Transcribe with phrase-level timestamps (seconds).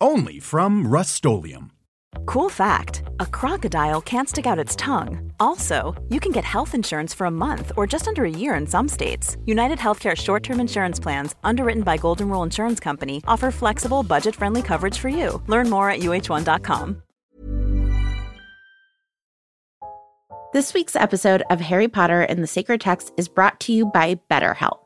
[0.00, 1.70] Only from Rust-Oleum
[2.24, 5.32] Cool fact a crocodile can't stick out its tongue.
[5.38, 8.66] Also, you can get health insurance for a month or just under a year in
[8.66, 9.36] some states.
[9.44, 14.34] United Healthcare short term insurance plans, underwritten by Golden Rule Insurance Company, offer flexible, budget
[14.34, 15.42] friendly coverage for you.
[15.46, 17.02] Learn more at uh1.com.
[20.52, 24.18] This week's episode of Harry Potter and the Sacred Text is brought to you by
[24.30, 24.85] BetterHelp.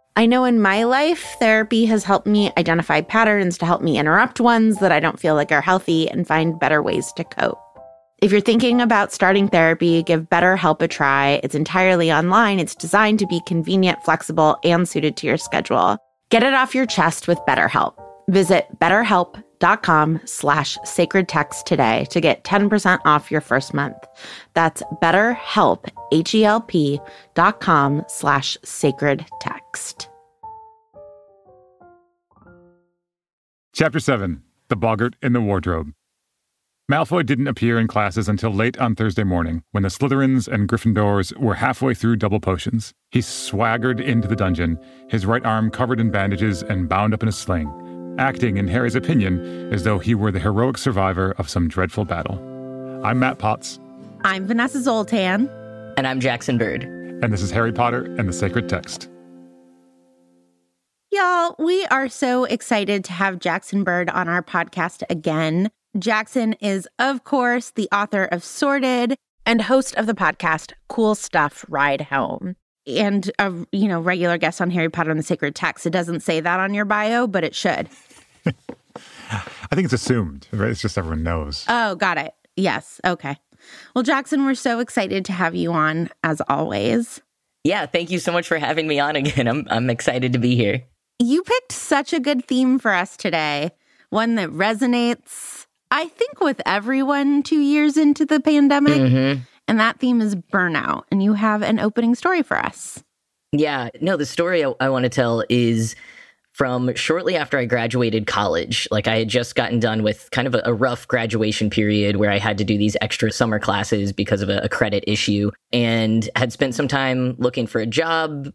[0.15, 4.41] I know in my life, therapy has helped me identify patterns to help me interrupt
[4.41, 7.57] ones that I don't feel like are healthy and find better ways to cope.
[8.21, 11.39] If you're thinking about starting therapy, give BetterHelp a try.
[11.43, 12.59] It's entirely online.
[12.59, 15.97] It's designed to be convenient, flexible, and suited to your schedule.
[16.29, 17.95] Get it off your chest with BetterHelp.
[18.29, 23.97] Visit betterhelp.com slash sacred text today to get 10% off your first month.
[24.53, 26.99] That's betterhelp, H-E-L-P
[27.33, 29.60] dot com slash sacred text.
[33.73, 35.93] Chapter 7 The Boggart in the Wardrobe.
[36.91, 41.35] Malfoy didn't appear in classes until late on Thursday morning, when the Slytherins and Gryffindors
[41.37, 42.93] were halfway through double potions.
[43.11, 44.77] He swaggered into the dungeon,
[45.09, 47.71] his right arm covered in bandages and bound up in a sling
[48.19, 52.35] acting, in Harry's opinion, as though he were the heroic survivor of some dreadful battle.
[53.03, 53.79] I'm Matt Potts.
[54.23, 55.49] I'm Vanessa Zoltan.
[55.97, 56.83] And I'm Jackson Bird.
[56.83, 59.10] And this is Harry Potter and the Sacred Text.
[61.13, 65.69] Y'all, we are so excited to have Jackson Bird on our podcast again.
[65.99, 71.65] Jackson is, of course, the author of Sorted and host of the podcast Cool Stuff
[71.67, 72.55] Ride Home
[72.87, 75.85] and a you know regular guest on Harry Potter and the Sacred Text.
[75.85, 77.89] It doesn't say that on your bio, but it should.
[78.45, 80.69] I think it's assumed, right?
[80.69, 81.65] It's just everyone knows.
[81.67, 82.33] Oh, got it.
[82.55, 83.01] Yes.
[83.03, 83.35] Okay.
[83.93, 87.21] Well, Jackson, we're so excited to have you on as always.
[87.65, 89.49] Yeah, thank you so much for having me on again.
[89.49, 90.85] I'm I'm excited to be here.
[91.21, 93.71] You picked such a good theme for us today.
[94.09, 98.99] One that resonates, I think, with everyone 2 years into the pandemic.
[98.99, 99.41] Mm-hmm.
[99.67, 101.03] And that theme is burnout.
[101.11, 103.03] And you have an opening story for us.
[103.51, 103.89] Yeah.
[104.01, 105.95] No, the story I, I want to tell is
[106.53, 108.87] from shortly after I graduated college.
[108.89, 112.31] Like I had just gotten done with kind of a, a, rough graduation period where
[112.31, 116.29] I had to do these extra summer classes because of a, a credit issue and
[116.35, 118.51] had spent some time looking for a job,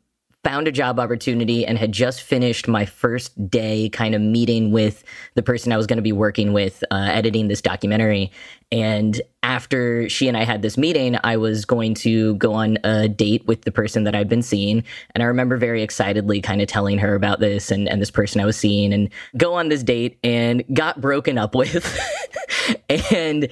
[0.47, 5.03] found a job opportunity and had just finished my first day kind of meeting with
[5.34, 8.31] the person I was going to be working with, uh, editing this documentary.
[8.71, 13.09] And after she and I had this meeting, I was going to go on a
[13.09, 14.84] date with the person that I'd been seeing.
[15.17, 18.41] And I remember very excitedly kind of telling her about this and, and this person
[18.41, 21.99] I was seeing and go on this date and got broken up with.
[23.11, 23.49] and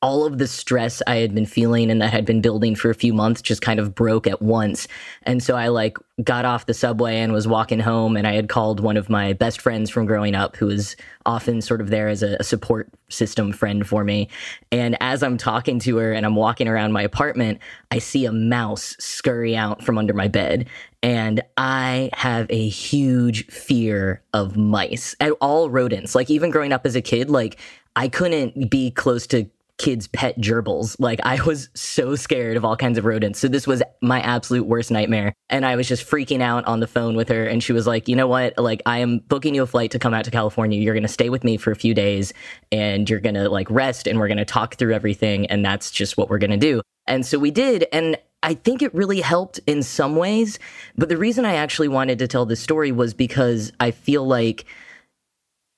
[0.00, 2.94] all of the stress I had been feeling and that had been building for a
[2.94, 4.86] few months just kind of broke at once.
[5.24, 8.48] And so I like got off the subway and was walking home and I had
[8.48, 10.94] called one of my best friends from growing up who was
[11.26, 14.28] often sort of there as a, support system friend for me.
[14.70, 17.58] And as I'm talking to her and I'm walking around my apartment,
[17.90, 20.68] I see a mouse scurry out from under my bed.
[21.02, 26.14] And I have a huge fear of mice, and all rodents.
[26.14, 27.58] Like even growing up as a kid, like
[27.94, 30.96] I couldn't be close to kids' pet gerbils.
[30.98, 33.38] Like I was so scared of all kinds of rodents.
[33.38, 35.32] So this was my absolute worst nightmare.
[35.48, 37.46] And I was just freaking out on the phone with her.
[37.46, 38.58] And she was like, you know what?
[38.58, 40.80] Like I am booking you a flight to come out to California.
[40.80, 42.34] You're going to stay with me for a few days
[42.72, 45.46] and you're going to like rest and we're going to talk through everything.
[45.46, 46.82] And that's just what we're going to do.
[47.06, 47.86] And so we did.
[47.92, 50.58] And I think it really helped in some ways.
[50.96, 54.64] But the reason I actually wanted to tell this story was because I feel like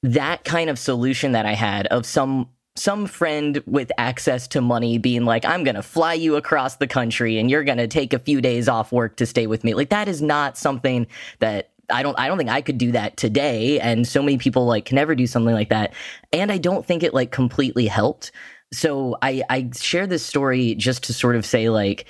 [0.03, 2.49] that kind of solution that I had of some
[2.81, 6.87] some friend with access to money being like, I'm going to fly you across the
[6.87, 9.75] country and you're going to take a few days off work to stay with me.
[9.75, 11.07] Like, that is not something
[11.41, 14.65] that I don't I don't think I could do that today and so many people
[14.67, 15.93] like can never do something like that
[16.33, 18.31] and I don't think it like completely helped
[18.73, 22.07] So I, I share this story just to sort of say, like,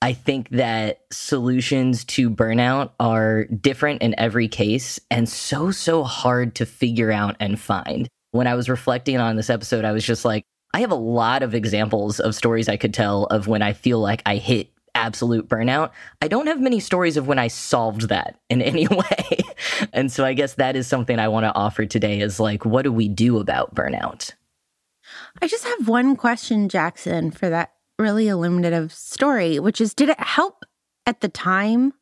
[0.00, 6.56] I think that solutions to burnout are different in every case and so, so hard
[6.56, 8.08] to figure out and find.
[8.32, 10.44] When I was reflecting on this episode, I was just like,
[10.74, 14.00] I have a lot of examples of stories I could tell of when I feel
[14.00, 15.90] like I hit absolute burnout.
[16.20, 19.38] I don't have many stories of when I solved that in any way.
[19.92, 22.82] and so I guess that is something I want to offer today is like, what
[22.82, 24.32] do we do about burnout?
[25.40, 30.20] I just have one question, Jackson, for that really illuminative story, which is did it
[30.20, 30.64] help
[31.06, 31.92] at the time?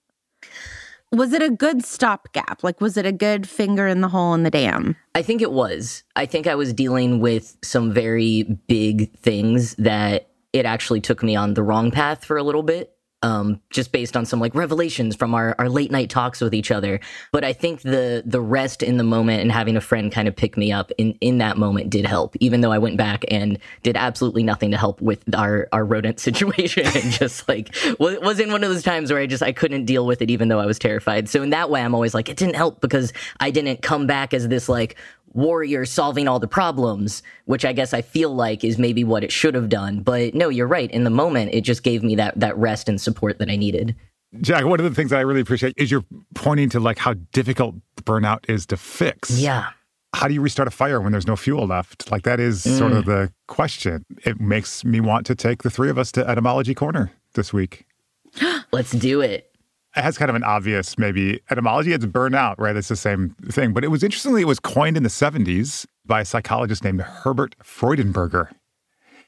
[1.13, 2.63] Was it a good stopgap?
[2.63, 4.95] Like, was it a good finger in the hole in the dam?
[5.17, 6.05] I think it was.
[6.15, 11.35] I think I was dealing with some very big things that it actually took me
[11.35, 15.15] on the wrong path for a little bit um, just based on some like revelations
[15.15, 17.01] from our, our late night talks with each other.
[17.33, 20.35] But I think the the rest in the moment and having a friend kind of
[20.35, 22.35] pick me up in in that moment did help.
[22.41, 26.19] Even though I went back and did absolutely nothing to help with our our rodent
[26.31, 29.85] situation and just like was in one of those times where I just I couldn't
[29.85, 31.29] deal with it even though I was terrified.
[31.29, 34.33] So in that way, I'm always like it didn't help because I didn't come back
[34.33, 34.97] as this like
[35.33, 39.33] warrior solving all the problems, which I guess I feel like is maybe what it
[39.33, 40.01] should have done.
[40.01, 40.91] But no, you're right.
[40.91, 43.95] In the moment, it just gave me that that rest and support that I needed.
[44.41, 46.05] Jack, one of the things that I really appreciate is you're
[46.35, 49.31] pointing to like how difficult burnout is to fix.
[49.31, 49.71] Yeah.
[50.13, 52.11] How do you restart a fire when there's no fuel left?
[52.11, 52.79] Like that is mm.
[52.79, 53.07] sort of mm.
[53.07, 54.05] the question.
[54.25, 57.87] It makes me want to take the three of us to etymology corner this week.
[58.73, 59.50] Let's do it
[59.97, 61.93] it has kind of an obvious maybe etymology.
[61.93, 62.77] It's burnout, right?
[62.77, 63.73] It's the same thing.
[63.73, 67.57] But it was interestingly, it was coined in the 70s by a psychologist named Herbert
[67.63, 68.51] Freudenberger.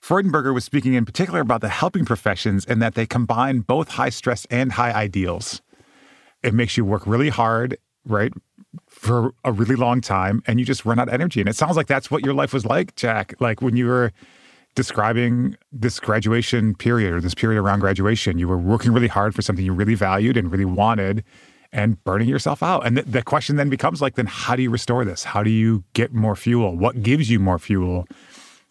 [0.00, 4.08] Freudenberger was speaking in particular about the helping professions and that they combine both high
[4.08, 5.62] stress and high ideals.
[6.42, 8.32] It makes you work really hard, right?
[8.88, 11.40] For a really long time, and you just run out of energy.
[11.40, 13.34] And it sounds like that's what your life was like, Jack.
[13.38, 14.12] Like when you were
[14.74, 18.38] describing this graduation period or this period around graduation.
[18.38, 21.24] You were working really hard for something you really valued and really wanted
[21.72, 22.86] and burning yourself out.
[22.86, 25.24] And th- the question then becomes like, then how do you restore this?
[25.24, 26.76] How do you get more fuel?
[26.76, 28.06] What gives you more fuel?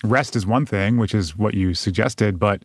[0.03, 2.63] Rest is one thing, which is what you suggested, but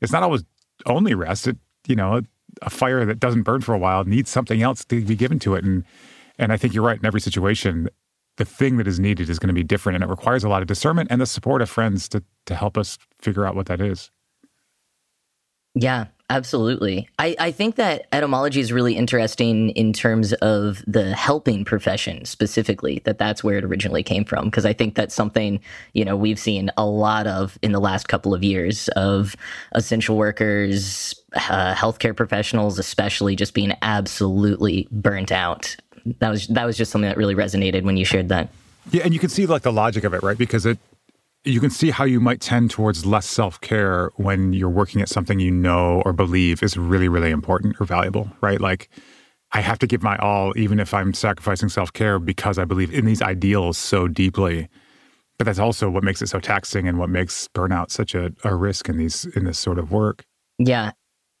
[0.00, 0.44] it's not always
[0.86, 1.46] only rest.
[1.46, 1.56] It,
[1.86, 2.22] you know, a,
[2.62, 5.54] a fire that doesn't burn for a while needs something else to be given to
[5.54, 5.64] it.
[5.64, 5.84] And
[6.38, 7.88] and I think you're right in every situation
[8.38, 10.62] the thing that is needed is going to be different and it requires a lot
[10.62, 13.80] of discernment and the support of friends to to help us figure out what that
[13.80, 14.10] is.
[15.74, 17.08] Yeah, absolutely.
[17.18, 23.00] I, I think that etymology is really interesting in terms of the helping profession specifically,
[23.04, 24.46] that that's where it originally came from.
[24.46, 25.60] Because I think that's something,
[25.92, 29.36] you know, we've seen a lot of in the last couple of years of
[29.72, 35.76] essential workers, uh, healthcare professionals, especially just being absolutely burnt out
[36.20, 38.48] that was that was just something that really resonated when you shared that.
[38.90, 40.38] Yeah, and you can see like the logic of it, right?
[40.38, 40.78] Because it
[41.44, 45.38] you can see how you might tend towards less self-care when you're working at something
[45.40, 48.60] you know or believe is really really important or valuable, right?
[48.60, 48.88] Like
[49.52, 53.04] I have to give my all even if I'm sacrificing self-care because I believe in
[53.04, 54.68] these ideals so deeply.
[55.38, 58.56] But that's also what makes it so taxing and what makes burnout such a, a
[58.56, 60.24] risk in these in this sort of work.
[60.58, 60.92] Yeah.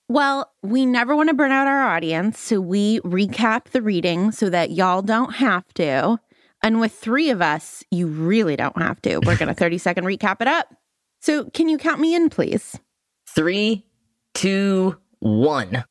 [0.08, 4.48] Well, we never want to burn out our audience, so we recap the reading so
[4.48, 6.18] that y'all don't have to.
[6.62, 9.18] And with three of us, you really don't have to.
[9.18, 10.74] We're going to 30 second recap it up.
[11.20, 12.78] So, can you count me in, please?
[13.34, 13.86] Three,
[14.34, 15.84] two, one.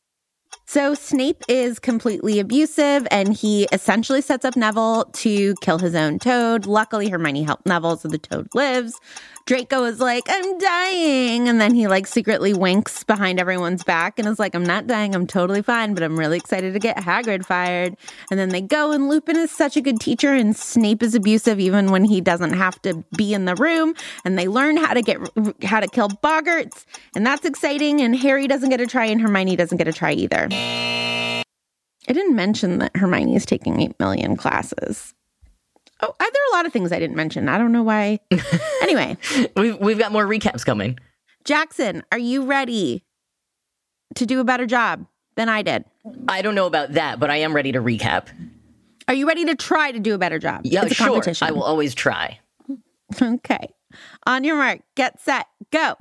[0.69, 6.19] So Snape is completely abusive and he essentially sets up Neville to kill his own
[6.19, 6.66] toad.
[6.66, 9.00] Luckily, Hermione helped Neville so the toad lives.
[9.47, 11.47] Draco is like, I'm dying.
[11.47, 15.16] And then he like secretly winks behind everyone's back and is like, I'm not dying.
[15.16, 17.95] I'm totally fine, but I'm really excited to get Hagrid fired.
[18.30, 21.61] And then they go and Lupin is such a good teacher and Snape is abusive
[21.61, 23.95] even when he doesn't have to be in the room.
[24.25, 25.18] And they learn how to get,
[25.63, 26.83] how to kill boggarts.
[27.16, 28.01] And that's exciting.
[28.01, 30.49] And Harry doesn't get a try and Hermione doesn't get a try either.
[30.51, 35.13] I didn't mention that Hermione is taking 8 million classes.
[35.99, 37.49] Oh, there are a lot of things I didn't mention.
[37.49, 38.19] I don't know why.
[38.81, 39.18] anyway,
[39.56, 40.99] we've we've got more recaps coming.
[41.44, 43.04] Jackson, are you ready
[44.16, 45.85] to do a better job than I did?
[46.27, 48.27] I don't know about that, but I am ready to recap.
[49.07, 50.61] Are you ready to try to do a better job?
[50.66, 51.21] Yeah, sure.
[51.42, 52.39] I will always try.
[53.21, 53.69] Okay.
[54.25, 55.95] On your mark, get set, go.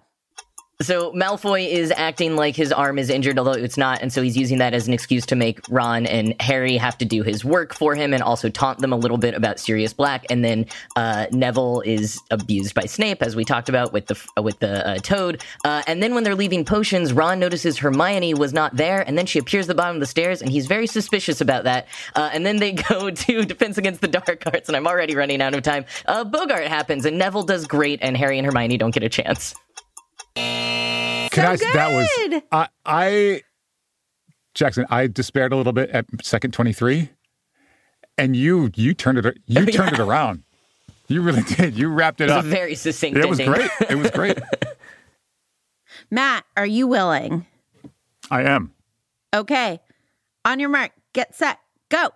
[0.83, 4.37] So Malfoy is acting like his arm is injured, although it's not, and so he's
[4.37, 7.73] using that as an excuse to make Ron and Harry have to do his work
[7.73, 10.27] for him, and also taunt them a little bit about Sirius Black.
[10.29, 14.59] And then uh, Neville is abused by Snape, as we talked about with the with
[14.59, 15.43] the uh, Toad.
[15.65, 19.25] Uh, and then when they're leaving potions, Ron notices Hermione was not there, and then
[19.25, 21.89] she appears at the bottom of the stairs, and he's very suspicious about that.
[22.15, 25.41] Uh, and then they go to Defense Against the Dark Arts, and I'm already running
[25.41, 25.87] out of time.
[26.05, 29.55] Uh, Boggart happens, and Neville does great, and Harry and Hermione don't get a chance.
[30.37, 31.57] Can I?
[31.57, 31.75] good.
[31.75, 32.69] That was I.
[32.85, 33.43] I
[34.55, 34.87] Jackson.
[34.91, 37.11] I despaired a little bit at second twenty three,
[38.17, 40.43] and you you turned it you turned it around.
[41.09, 41.79] You really did.
[41.79, 42.45] You wrapped it It was up.
[42.47, 43.71] a very succinct It was great.
[43.89, 44.39] It was great.
[46.11, 47.47] Matt, are you willing?
[48.31, 48.73] I am.
[49.35, 49.81] Okay.
[50.45, 51.59] On your mark, get set,
[51.91, 52.09] go.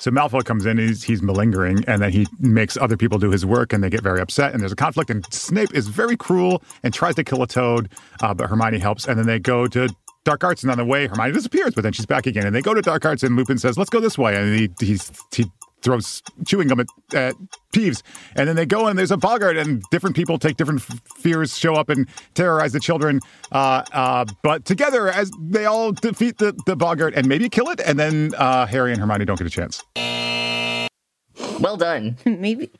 [0.00, 3.46] So Malfoy comes in, he's, he's malingering, and then he makes other people do his
[3.46, 6.62] work, and they get very upset, and there's a conflict, and Snape is very cruel
[6.82, 7.90] and tries to kill a toad,
[8.22, 9.88] uh, but Hermione helps, and then they go to
[10.24, 12.62] Dark Arts, and on the way, Hermione disappears, but then she's back again, and they
[12.62, 15.44] go to Dark Arts, and Lupin says, let's go this way, and he, he's, he
[15.84, 17.34] throws chewing gum at, at
[17.72, 18.02] Peeves,
[18.34, 21.56] and then they go, and there's a Boggart, and different people take different f- fears,
[21.56, 23.20] show up and terrorize the children,
[23.52, 27.80] uh, uh, but together, as they all defeat the, the Boggart and maybe kill it,
[27.84, 29.82] and then uh, Harry and Hermione don't get a chance.
[31.60, 32.16] Well done.
[32.26, 32.70] maybe,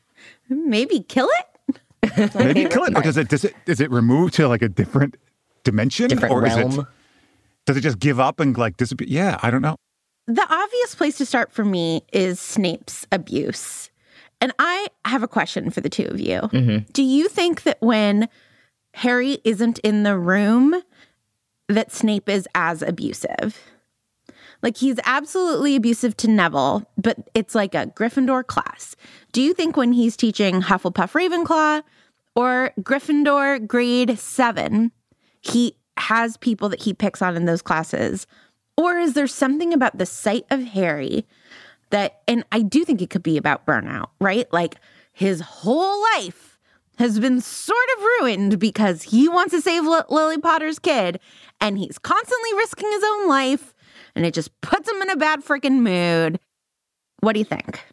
[0.48, 1.46] maybe kill it.
[2.34, 5.16] Maybe kill it, or does it does it is it removed to like a different
[5.64, 6.80] dimension, Different or is realm.
[6.80, 6.86] it
[7.64, 9.08] does it just give up and like disappear?
[9.10, 9.76] Yeah, I don't know.
[10.26, 13.90] The obvious place to start for me is Snape's abuse.
[14.40, 16.40] And I have a question for the two of you.
[16.40, 16.90] Mm-hmm.
[16.92, 18.28] Do you think that when
[18.94, 20.82] Harry isn't in the room,
[21.68, 23.58] that Snape is as abusive?
[24.62, 28.96] Like he's absolutely abusive to Neville, but it's like a Gryffindor class.
[29.32, 31.82] Do you think when he's teaching Hufflepuff Ravenclaw
[32.34, 34.90] or Gryffindor grade seven,
[35.42, 38.26] he has people that he picks on in those classes?
[38.76, 41.26] Or is there something about the sight of Harry
[41.90, 44.52] that, and I do think it could be about burnout, right?
[44.52, 44.76] Like
[45.12, 46.58] his whole life
[46.98, 51.20] has been sort of ruined because he wants to save L- Lily Potter's kid
[51.60, 53.74] and he's constantly risking his own life
[54.14, 56.38] and it just puts him in a bad freaking mood.
[57.20, 57.84] What do you think?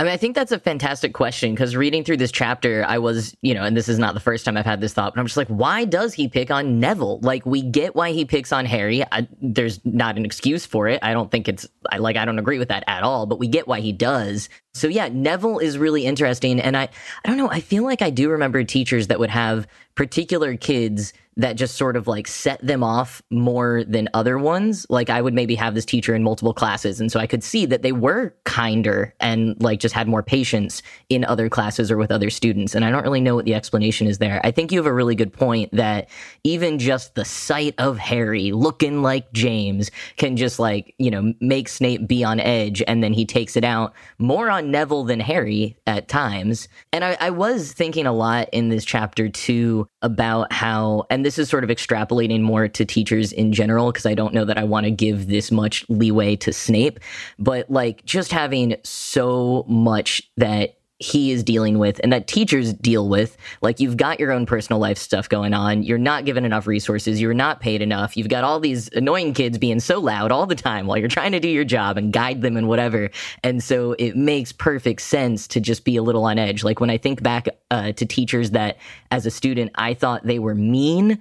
[0.00, 3.36] I mean, I think that's a fantastic question because reading through this chapter, I was,
[3.42, 5.26] you know, and this is not the first time I've had this thought, but I'm
[5.26, 7.18] just like, why does he pick on Neville?
[7.20, 9.02] Like, we get why he picks on Harry.
[9.10, 11.00] I, there's not an excuse for it.
[11.02, 13.48] I don't think it's, I like, I don't agree with that at all, but we
[13.48, 14.48] get why he does.
[14.72, 16.60] So yeah, Neville is really interesting.
[16.60, 16.90] And I,
[17.24, 21.12] I don't know, I feel like I do remember teachers that would have particular kids
[21.38, 24.84] that just sort of like set them off more than other ones.
[24.90, 27.00] Like I would maybe have this teacher in multiple classes.
[27.00, 30.82] And so I could see that they were kinder and like just had more patience
[31.08, 32.74] in other classes or with other students.
[32.74, 34.40] And I don't really know what the explanation is there.
[34.42, 36.08] I think you have a really good point that
[36.42, 41.68] even just the sight of Harry looking like James can just like, you know, make
[41.68, 42.82] Snape be on edge.
[42.88, 46.66] And then he takes it out more on Neville than Harry at times.
[46.92, 51.38] And I, I was thinking a lot in this chapter too about how, and this
[51.38, 54.64] is sort of extrapolating more to teachers in general, because I don't know that I
[54.64, 56.98] want to give this much leeway to Snape,
[57.38, 63.08] but like just having so much that he is dealing with and that teachers deal
[63.08, 63.36] with.
[63.62, 65.82] Like you've got your own personal life stuff going on.
[65.82, 67.20] You're not given enough resources.
[67.20, 68.16] You're not paid enough.
[68.16, 71.32] You've got all these annoying kids being so loud all the time while you're trying
[71.32, 73.10] to do your job and guide them and whatever.
[73.44, 76.64] And so it makes perfect sense to just be a little on edge.
[76.64, 78.78] Like when I think back uh, to teachers that
[79.10, 81.20] as a student, I thought they were mean.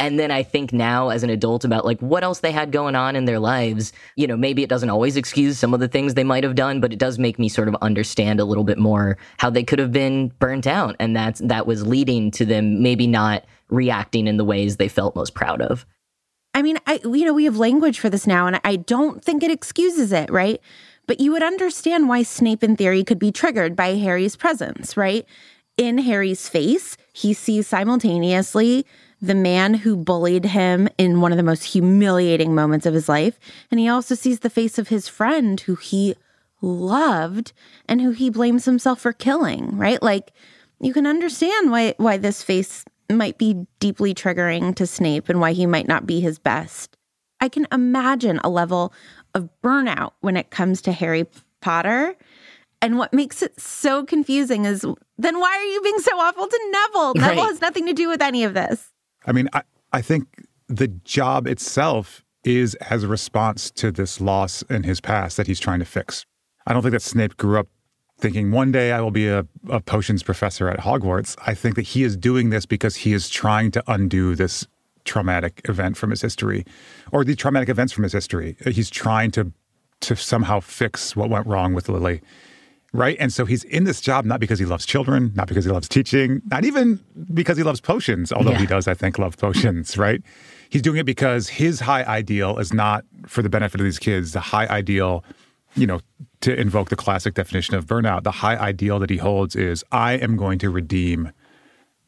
[0.00, 2.96] And then I think now as an adult about like what else they had going
[2.96, 3.92] on in their lives.
[4.16, 6.80] You know, maybe it doesn't always excuse some of the things they might have done,
[6.80, 9.78] but it does make me sort of understand a little bit more how they could
[9.78, 10.96] have been burnt out.
[10.98, 15.14] And that's that was leading to them maybe not reacting in the ways they felt
[15.14, 15.86] most proud of.
[16.54, 19.42] I mean, I you know, we have language for this now, and I don't think
[19.42, 20.60] it excuses it, right?
[21.06, 25.26] But you would understand why Snape, in theory, could be triggered by Harry's presence, right?
[25.76, 28.86] In Harry's face, he sees simultaneously
[29.22, 33.38] the man who bullied him in one of the most humiliating moments of his life.
[33.70, 36.16] And he also sees the face of his friend who he
[36.60, 37.52] loved
[37.88, 40.02] and who he blames himself for killing, right?
[40.02, 40.32] Like
[40.80, 45.52] you can understand why why this face might be deeply triggering to Snape and why
[45.52, 46.96] he might not be his best.
[47.40, 48.92] I can imagine a level
[49.34, 51.26] of burnout when it comes to Harry
[51.60, 52.16] Potter.
[52.80, 54.84] And what makes it so confusing is
[55.18, 57.14] then why are you being so awful to Neville?
[57.14, 58.91] Neville has nothing to do with any of this.
[59.26, 59.62] I mean, I,
[59.92, 65.36] I think the job itself is as a response to this loss in his past
[65.36, 66.26] that he's trying to fix.
[66.66, 67.68] I don't think that Snape grew up
[68.18, 71.36] thinking one day I will be a, a potions professor at Hogwarts.
[71.44, 74.66] I think that he is doing this because he is trying to undo this
[75.04, 76.64] traumatic event from his history
[77.10, 78.56] or the traumatic events from his history.
[78.64, 79.52] He's trying to
[80.02, 82.20] to somehow fix what went wrong with Lily.
[82.94, 83.16] Right.
[83.18, 85.88] And so he's in this job not because he loves children, not because he loves
[85.88, 87.00] teaching, not even
[87.32, 88.58] because he loves potions, although yeah.
[88.58, 90.20] he does, I think, love potions, right?
[90.68, 94.32] He's doing it because his high ideal is not for the benefit of these kids.
[94.32, 95.24] The high ideal,
[95.74, 96.00] you know,
[96.42, 100.14] to invoke the classic definition of burnout, the high ideal that he holds is I
[100.14, 101.32] am going to redeem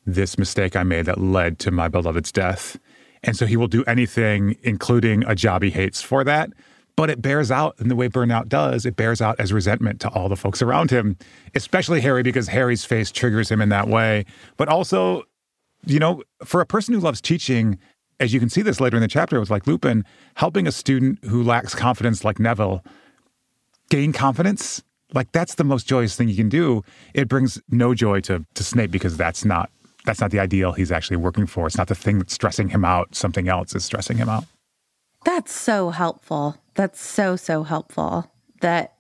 [0.05, 2.79] this mistake I made that led to my beloved's death.
[3.23, 6.51] And so he will do anything, including a job he hates for that.
[6.97, 8.87] But it bears out in the way burnout does.
[8.87, 11.17] It bears out as resentment to all the folks around him,
[11.55, 14.25] especially Harry, because Harry's face triggers him in that way.
[14.57, 15.25] But also,
[15.87, 17.79] you know, for a person who loves teaching,
[18.21, 20.05] as you can see this later in the chapter with like Lupin,
[20.37, 22.85] helping a student who lacks confidence like Neville
[23.91, 24.83] gain confidence,
[25.13, 26.83] like that's the most joyous thing you can do.
[27.13, 29.71] It brings no joy to to Snape because that's not
[30.05, 31.67] that's not the ideal he's actually working for.
[31.67, 33.15] It's not the thing that's stressing him out.
[33.15, 34.45] Something else is stressing him out.
[35.25, 36.57] That's so helpful.
[36.75, 38.31] That's so, so helpful.
[38.61, 38.95] That,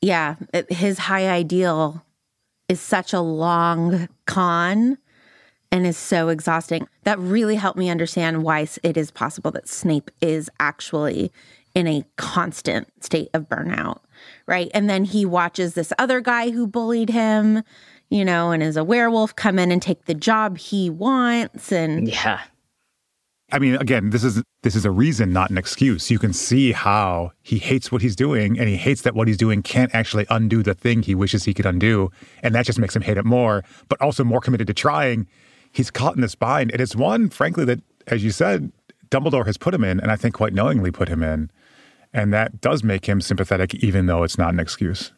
[0.00, 2.04] yeah, it, his high ideal
[2.68, 4.98] is such a long con
[5.70, 6.86] and is so exhausting.
[7.04, 11.32] That really helped me understand why it is possible that Snape is actually
[11.74, 14.00] in a constant state of burnout,
[14.46, 14.70] right?
[14.74, 17.62] And then he watches this other guy who bullied him
[18.12, 22.06] you know, and is a werewolf come in and take the job he wants and
[22.06, 22.40] Yeah.
[23.52, 26.10] I mean, again, this is this is a reason, not an excuse.
[26.10, 29.36] You can see how he hates what he's doing, and he hates that what he's
[29.36, 32.10] doing can't actually undo the thing he wishes he could undo,
[32.42, 33.62] and that just makes him hate it more.
[33.88, 35.26] But also more committed to trying.
[35.70, 38.72] He's caught in this bind, and it's one, frankly, that, as you said,
[39.10, 41.50] Dumbledore has put him in, and I think quite knowingly put him in,
[42.12, 45.12] and that does make him sympathetic, even though it's not an excuse.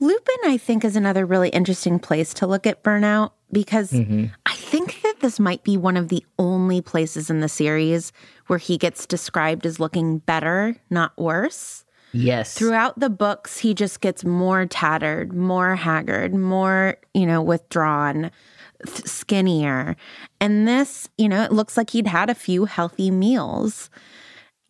[0.00, 4.26] Lupin, I think, is another really interesting place to look at burnout because mm-hmm.
[4.46, 8.12] I think this might be one of the only places in the series
[8.46, 11.84] where he gets described as looking better, not worse.
[12.12, 12.54] Yes.
[12.54, 18.32] Throughout the books, he just gets more tattered, more haggard, more, you know, withdrawn,
[18.84, 19.96] th- skinnier.
[20.40, 23.90] And this, you know, it looks like he'd had a few healthy meals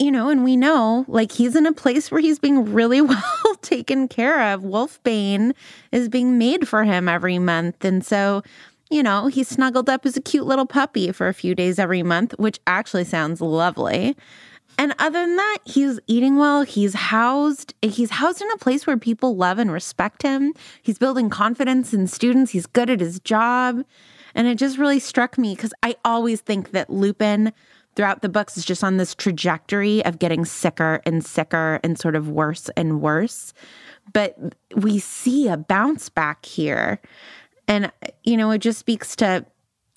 [0.00, 3.54] you know, and we know like he's in a place where he's being really well
[3.60, 4.62] taken care of.
[4.62, 5.52] Wolfsbane
[5.92, 7.84] is being made for him every month.
[7.84, 8.42] And so,
[8.90, 12.02] you know, he's snuggled up as a cute little puppy for a few days every
[12.02, 14.16] month, which actually sounds lovely.
[14.78, 16.62] And other than that, he's eating well.
[16.62, 17.74] He's housed.
[17.82, 20.54] He's housed in a place where people love and respect him.
[20.82, 22.52] He's building confidence in students.
[22.52, 23.84] He's good at his job.
[24.34, 27.52] And it just really struck me because I always think that Lupin
[27.96, 32.16] throughout the books is just on this trajectory of getting sicker and sicker and sort
[32.16, 33.52] of worse and worse.
[34.12, 34.36] But
[34.76, 37.00] we see a bounce back here.
[37.70, 37.92] And,
[38.24, 39.46] you know, it just speaks to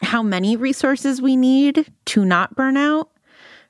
[0.04, 3.10] how many resources we need to not burn out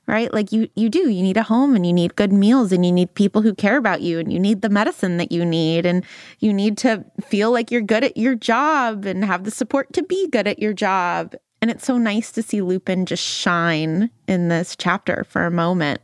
[0.06, 0.34] right?
[0.34, 1.08] Like you you do.
[1.08, 3.78] You need a home and you need good meals and you need people who care
[3.78, 6.04] about you and you need the medicine that you need and
[6.40, 10.02] you need to feel like you're good at your job and have the support to
[10.02, 11.34] be good at your job.
[11.62, 16.02] And it's so nice to see Lupin just shine in this chapter for a moment.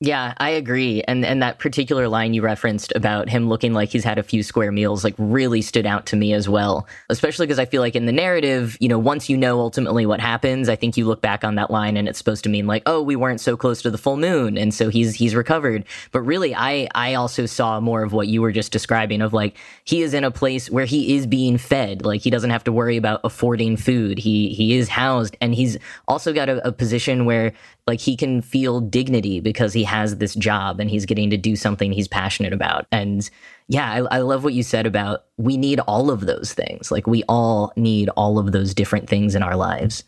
[0.00, 1.02] Yeah, I agree.
[1.08, 4.42] And and that particular line you referenced about him looking like he's had a few
[4.42, 6.86] square meals like really stood out to me as well.
[7.08, 10.20] Especially because I feel like in the narrative, you know, once you know ultimately what
[10.20, 12.82] happens, I think you look back on that line and it's supposed to mean like,
[12.84, 15.86] oh, we weren't so close to the full moon and so he's he's recovered.
[16.12, 19.56] But really I I also saw more of what you were just describing of like
[19.84, 22.04] he is in a place where he is being fed.
[22.04, 24.18] Like he doesn't have to worry about affording food.
[24.18, 27.54] He he is housed and he's also got a, a position where
[27.86, 31.54] like he can feel dignity because he has this job and he's getting to do
[31.54, 32.86] something he's passionate about.
[32.90, 33.28] And
[33.68, 36.90] yeah, I, I, love what you said about we need all of those things.
[36.90, 40.02] Like we all need all of those different things in our lives.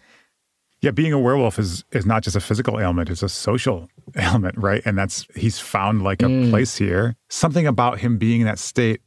[0.81, 4.57] Yeah, being a werewolf is is not just a physical ailment; it's a social ailment,
[4.57, 4.81] right?
[4.85, 6.51] And that's he's found like a mm.
[6.51, 7.17] place here.
[7.29, 9.01] Something about him being in that state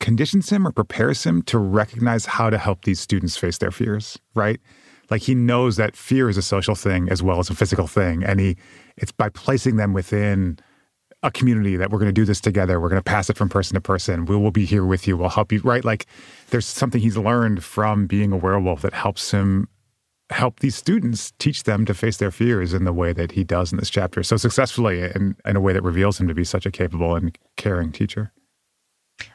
[0.00, 4.18] conditions him or prepares him to recognize how to help these students face their fears,
[4.34, 4.58] right?
[5.10, 8.22] Like he knows that fear is a social thing as well as a physical thing.
[8.22, 8.56] And he
[8.96, 10.58] it's by placing them within
[11.22, 13.46] a community that we're going to do this together we're going to pass it from
[13.46, 15.84] person to person we will be here with you we'll help you right?
[15.84, 16.06] Like
[16.48, 19.68] there's something he's learned from being a werewolf that helps him
[20.30, 23.72] help these students teach them to face their fears in the way that he does
[23.72, 26.64] in this chapter so successfully and in a way that reveals him to be such
[26.64, 28.32] a capable and caring teacher.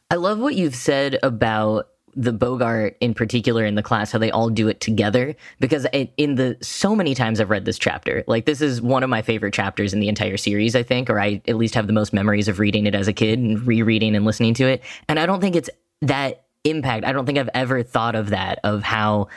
[0.10, 4.32] I love what you've said about the Boggart in particular in the class, how they
[4.32, 5.36] all do it together.
[5.60, 9.04] Because it, in the so many times I've read this chapter, like this is one
[9.04, 11.88] of my favorite chapters in the entire series, I think, or I at least have
[11.88, 14.84] the most memories of reading it as a kid and rereading and listening to it.
[15.10, 15.70] And I don't think it's
[16.02, 17.06] that impact.
[17.06, 19.28] I don't think I've ever thought of that, of how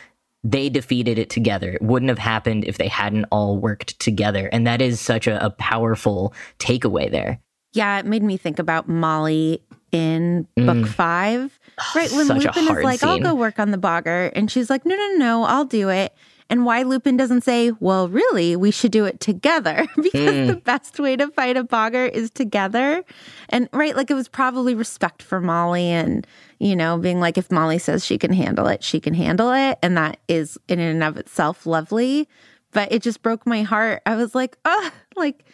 [0.44, 1.72] they defeated it together.
[1.72, 4.48] It wouldn't have happened if they hadn't all worked together.
[4.52, 7.40] And that is such a, a powerful takeaway there.
[7.72, 9.62] Yeah, it made me think about Molly
[9.92, 10.66] in mm.
[10.66, 11.57] book five,
[11.94, 12.10] right?
[12.12, 13.08] When Such Lupin is like, scene.
[13.08, 14.32] I'll go work on the boggart.
[14.36, 16.14] And she's like, no, no, no, I'll do it.
[16.50, 20.46] And why Lupin doesn't say, well, really, we should do it together because mm.
[20.46, 23.04] the best way to fight a boggart is together.
[23.50, 26.26] And right, like it was probably respect for Molly and,
[26.58, 29.78] you know, being like, if Molly says she can handle it, she can handle it.
[29.82, 32.28] And that is in and of itself lovely.
[32.72, 34.02] But it just broke my heart.
[34.06, 35.44] I was like, oh, like,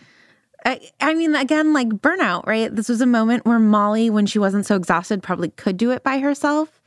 [0.64, 2.74] I, I mean, again, like burnout, right?
[2.74, 6.02] This was a moment where Molly, when she wasn't so exhausted, probably could do it
[6.02, 6.80] by herself.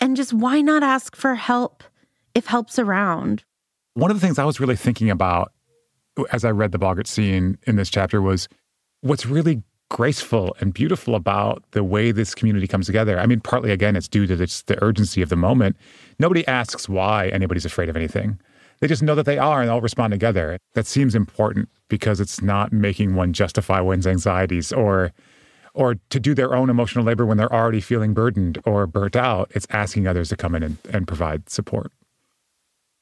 [0.00, 1.84] And just why not ask for help
[2.34, 3.44] if help's around?
[3.94, 5.52] One of the things I was really thinking about
[6.32, 8.48] as I read the Boggart scene in this chapter was
[9.00, 13.18] what's really graceful and beautiful about the way this community comes together.
[13.18, 15.76] I mean, partly again, it's due to the urgency of the moment.
[16.18, 18.40] Nobody asks why anybody's afraid of anything.
[18.80, 20.58] They just know that they are and they'll respond together.
[20.74, 25.12] That seems important because it's not making one justify one's anxieties or
[25.74, 29.50] or to do their own emotional labor when they're already feeling burdened or burnt out.
[29.54, 31.90] It's asking others to come in and, and provide support.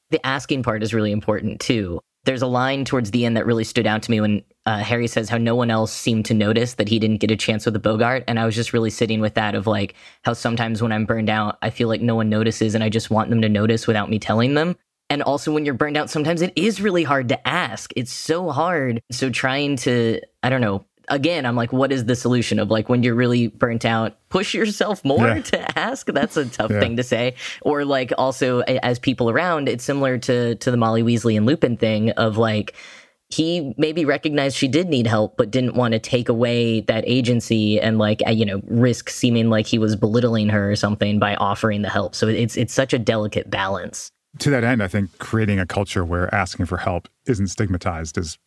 [0.09, 1.99] The asking part is really important too.
[2.25, 5.07] There's a line towards the end that really stood out to me when uh, Harry
[5.07, 7.73] says how no one else seemed to notice that he didn't get a chance with
[7.73, 8.23] the Boggart.
[8.27, 11.29] And I was just really sitting with that of like how sometimes when I'm burned
[11.29, 14.09] out, I feel like no one notices and I just want them to notice without
[14.09, 14.77] me telling them.
[15.13, 17.93] And also, when you're burned out, sometimes it is really hard to ask.
[17.95, 18.99] It's so hard.
[19.11, 22.89] So, trying to, I don't know, again, I'm like, what is the solution of like
[22.89, 25.41] when you're really burnt out, push yourself more yeah.
[25.51, 26.07] to ask?
[26.07, 26.79] That's a tough yeah.
[26.79, 27.35] thing to say.
[27.61, 31.77] Or like also as people around, it's similar to to the Molly Weasley and Lupin
[31.77, 32.73] thing of like
[33.29, 37.79] he maybe recognized she did need help, but didn't want to take away that agency
[37.79, 41.83] and like you know risk seeming like he was belittling her or something by offering
[41.83, 42.15] the help.
[42.15, 46.03] So it's it's such a delicate balance to that end, I think creating a culture
[46.03, 48.37] where asking for help isn't stigmatized is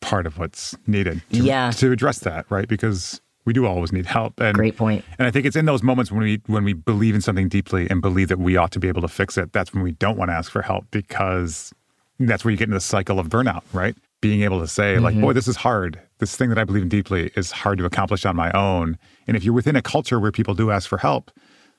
[0.00, 1.70] part of what's needed to, yeah.
[1.72, 2.68] to address that, right?
[2.68, 4.40] Because we do always need help.
[4.40, 5.04] And, Great point.
[5.18, 7.88] And I think it's in those moments when we when we believe in something deeply
[7.90, 10.16] and believe that we ought to be able to fix it, that's when we don't
[10.16, 11.72] want to ask for help because
[12.18, 13.96] that's where you get into the cycle of burnout, right?
[14.20, 15.04] Being able to say, mm-hmm.
[15.04, 16.00] like, boy, this is hard.
[16.18, 18.96] This thing that I believe in deeply is hard to accomplish on my own.
[19.26, 21.30] And if you're within a culture where people do ask for help,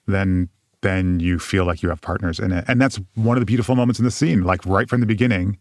[0.05, 0.49] then
[0.85, 2.63] then you feel like you have partners in it.
[2.67, 4.43] And that's one of the beautiful moments in the scene.
[4.43, 5.57] Like right from the beginning,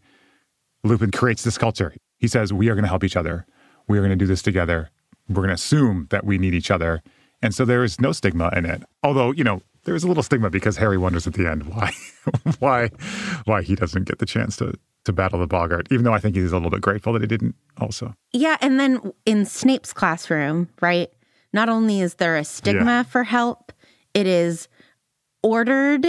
[0.83, 1.95] Lupin creates this culture.
[2.17, 3.45] He says, We are going to help each other.
[3.87, 4.91] We are going to do this together.
[5.27, 7.01] We're going to assume that we need each other.
[7.41, 8.83] And so there is no stigma in it.
[9.03, 11.91] Although, you know, there is a little stigma because Harry wonders at the end why
[12.59, 12.89] why
[13.45, 14.73] why he doesn't get the chance to
[15.05, 17.27] to battle the Boggart, even though I think he's a little bit grateful that he
[17.27, 18.15] didn't also.
[18.31, 21.09] Yeah, and then in Snape's classroom, right?
[21.53, 23.03] Not only is there a stigma yeah.
[23.03, 23.71] for help,
[24.15, 24.67] it is
[25.45, 26.07] ordered,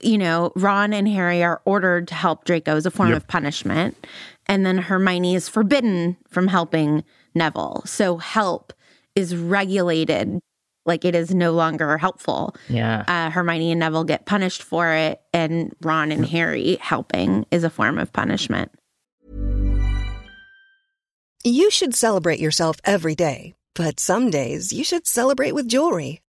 [0.00, 3.18] you know, Ron and Harry are ordered to help Draco as a form yep.
[3.18, 4.06] of punishment.
[4.46, 7.82] And then Hermione is forbidden from helping Neville.
[7.84, 8.72] So help
[9.14, 10.40] is regulated
[10.86, 12.56] like it is no longer helpful.
[12.70, 13.04] Yeah.
[13.06, 17.70] Uh, Hermione and Neville get punished for it, and Ron and Harry helping is a
[17.70, 18.72] form of punishment.
[21.44, 26.22] You should celebrate yourself every day, but some days you should celebrate with jewelry.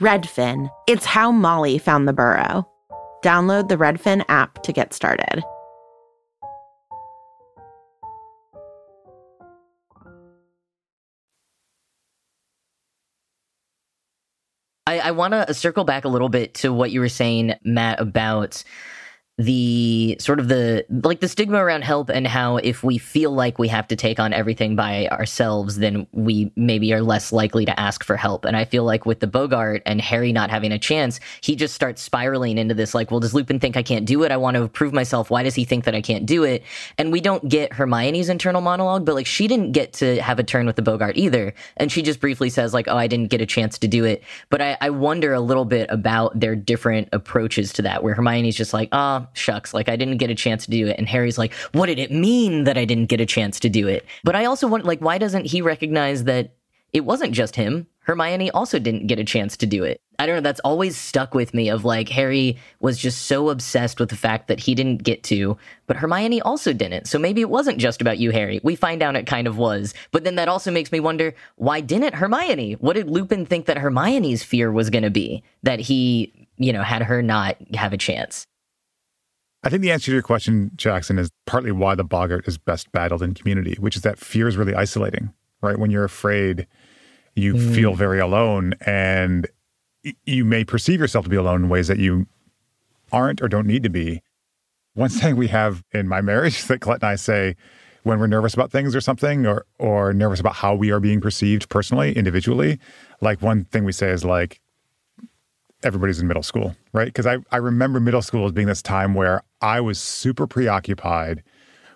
[0.00, 0.70] Redfin.
[0.86, 2.66] It's how Molly found the burrow.
[3.22, 5.42] Download the Redfin app to get started.
[14.86, 18.00] I, I want to circle back a little bit to what you were saying, Matt,
[18.00, 18.64] about
[19.40, 23.58] the sort of the like the stigma around help and how if we feel like
[23.58, 27.80] we have to take on everything by ourselves then we maybe are less likely to
[27.80, 28.44] ask for help.
[28.44, 31.74] And i feel like with the boggart and harry not having a chance he just
[31.74, 34.30] starts spiraling into this like well does lupin think i can't do it?
[34.30, 35.30] I want to prove myself.
[35.30, 36.62] Why does he think that i can't do it?
[36.98, 40.44] And we don't get hermione's internal monologue but like she didn't get to have a
[40.44, 41.54] turn with the boggart either.
[41.78, 44.22] And she just briefly says like oh i didn't get a chance to do it.
[44.50, 48.56] But i, I wonder a little bit about their different approaches to that where hermione's
[48.56, 50.96] just like ah oh, shucks, like I didn't get a chance to do it.
[50.98, 53.88] And Harry's like, what did it mean that I didn't get a chance to do
[53.88, 54.04] it?
[54.24, 56.54] But I also want, like, why doesn't he recognize that
[56.92, 57.86] it wasn't just him?
[58.00, 60.00] Hermione also didn't get a chance to do it.
[60.18, 64.00] I don't know, that's always stuck with me of like Harry was just so obsessed
[64.00, 67.06] with the fact that he didn't get to, but Hermione also didn't.
[67.06, 68.60] So maybe it wasn't just about you, Harry.
[68.64, 69.94] We find out it kind of was.
[70.10, 72.72] But then that also makes me wonder, why didn't Hermione?
[72.74, 75.44] What did Lupin think that Hermione's fear was going to be?
[75.62, 78.46] That he, you know, had her not have a chance?
[79.62, 82.90] I think the answer to your question, Jackson, is partly why the boggart is best
[82.92, 85.78] battled in community, which is that fear is really isolating, right?
[85.78, 86.66] When you're afraid,
[87.34, 87.74] you mm.
[87.74, 89.46] feel very alone and
[90.24, 92.26] you may perceive yourself to be alone in ways that you
[93.12, 94.22] aren't or don't need to be.
[94.94, 97.56] One thing we have in my marriage that Colette and I say
[98.02, 101.20] when we're nervous about things or something or or nervous about how we are being
[101.20, 102.78] perceived personally, individually,
[103.20, 104.60] like one thing we say is like,
[105.82, 107.06] everybody's in middle school, right?
[107.06, 111.42] Because I, I remember middle school as being this time where I was super preoccupied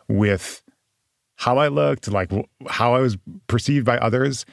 [0.08, 0.62] with
[1.36, 2.30] how I looked, like
[2.68, 3.16] how I was
[3.46, 4.44] perceived by others.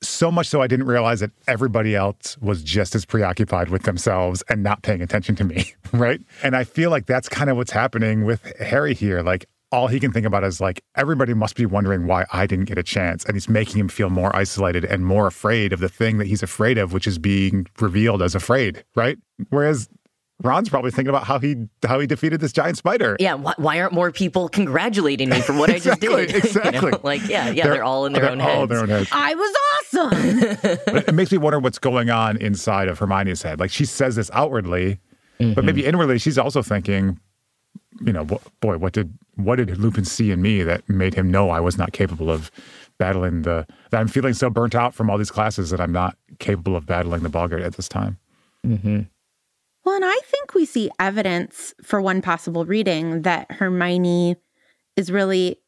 [0.00, 4.44] So much so I didn't realize that everybody else was just as preoccupied with themselves
[4.48, 6.20] and not paying attention to me, right?
[6.42, 9.22] And I feel like that's kind of what's happening with Harry here.
[9.22, 12.66] Like all he can think about is like everybody must be wondering why I didn't
[12.66, 15.88] get a chance and he's making him feel more isolated and more afraid of the
[15.88, 19.18] thing that he's afraid of which is being revealed as afraid right
[19.50, 19.88] whereas
[20.40, 23.16] Ron's probably thinking about how he how he defeated this giant spider.
[23.18, 26.44] Yeah, why, why aren't more people congratulating me for what exactly, I just did?
[26.44, 26.80] Exactly.
[26.86, 27.00] you know?
[27.02, 28.68] Like, yeah, yeah, they're, they're all in their own heads.
[28.68, 29.08] their own heads.
[29.10, 30.78] I was awesome.
[30.86, 33.58] but it makes me wonder what's going on inside of Hermione's head.
[33.58, 35.00] Like she says this outwardly,
[35.40, 35.54] mm-hmm.
[35.54, 37.18] but maybe inwardly she's also thinking,
[38.00, 41.50] you know, boy, what did what did Lupin see in me that made him know
[41.50, 42.50] I was not capable of
[42.98, 46.16] battling the that I'm feeling so burnt out from all these classes that I'm not
[46.38, 48.18] capable of battling the Boggart at this time.
[48.66, 49.02] Mm-hmm.
[49.84, 54.36] Well, and I think we see evidence for one possible reading that Hermione
[54.96, 55.58] is really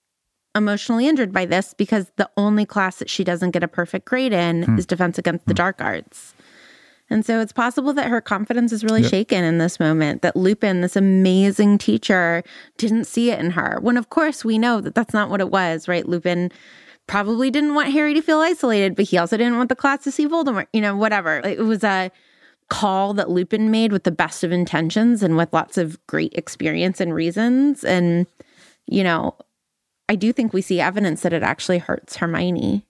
[0.54, 4.32] emotionally injured by this because the only class that she doesn't get a perfect grade
[4.32, 4.78] in hmm.
[4.78, 5.50] is Defense Against hmm.
[5.50, 6.34] the Dark Arts.
[7.10, 9.10] And so it's possible that her confidence is really yep.
[9.10, 12.44] shaken in this moment, that Lupin, this amazing teacher,
[12.78, 13.78] didn't see it in her.
[13.80, 16.08] When, of course, we know that that's not what it was, right?
[16.08, 16.52] Lupin
[17.08, 20.12] probably didn't want Harry to feel isolated, but he also didn't want the class to
[20.12, 21.40] see Voldemort, you know, whatever.
[21.40, 22.12] It was a
[22.68, 27.00] call that Lupin made with the best of intentions and with lots of great experience
[27.00, 27.82] and reasons.
[27.82, 28.28] And,
[28.86, 29.34] you know,
[30.08, 32.86] I do think we see evidence that it actually hurts Hermione.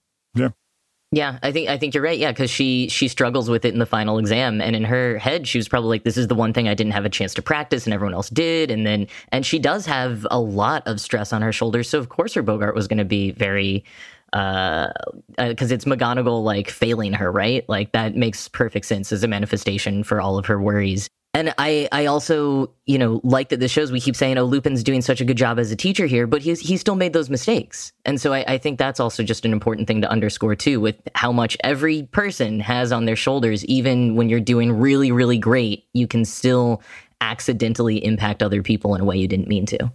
[1.12, 1.40] Yeah.
[1.42, 2.18] I think I think you're right.
[2.18, 5.48] Yeah, because she she struggles with it in the final exam, and in her head,
[5.48, 7.42] she was probably like, "This is the one thing I didn't have a chance to
[7.42, 11.32] practice, and everyone else did." And then, and she does have a lot of stress
[11.32, 13.84] on her shoulders, so of course her Boggart was going to be very,
[14.32, 14.90] uh,
[15.36, 17.68] because uh, it's McGonagall like failing her, right?
[17.68, 21.10] Like that makes perfect sense as a manifestation for all of her worries.
[21.32, 24.82] And I, I also, you know, like that this shows we keep saying, oh, Lupin's
[24.82, 27.30] doing such a good job as a teacher here, but he's he still made those
[27.30, 27.92] mistakes.
[28.04, 30.96] And so I, I think that's also just an important thing to underscore too, with
[31.14, 35.84] how much every person has on their shoulders, even when you're doing really, really great,
[35.94, 36.82] you can still
[37.20, 39.92] accidentally impact other people in a way you didn't mean to.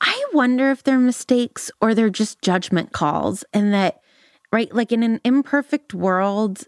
[0.00, 4.00] I wonder if they're mistakes or they're just judgment calls and that,
[4.50, 6.64] right, like in an imperfect world,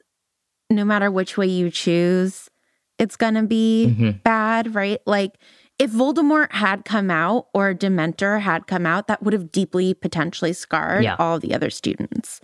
[0.71, 2.49] no matter which way you choose,
[2.99, 4.11] it's going to be mm-hmm.
[4.23, 5.01] bad, right?
[5.07, 5.37] Like
[5.79, 10.53] if Voldemort had come out or Dementor had come out, that would have deeply potentially
[10.53, 11.17] scarred Yeah.
[11.19, 12.41] all the other students.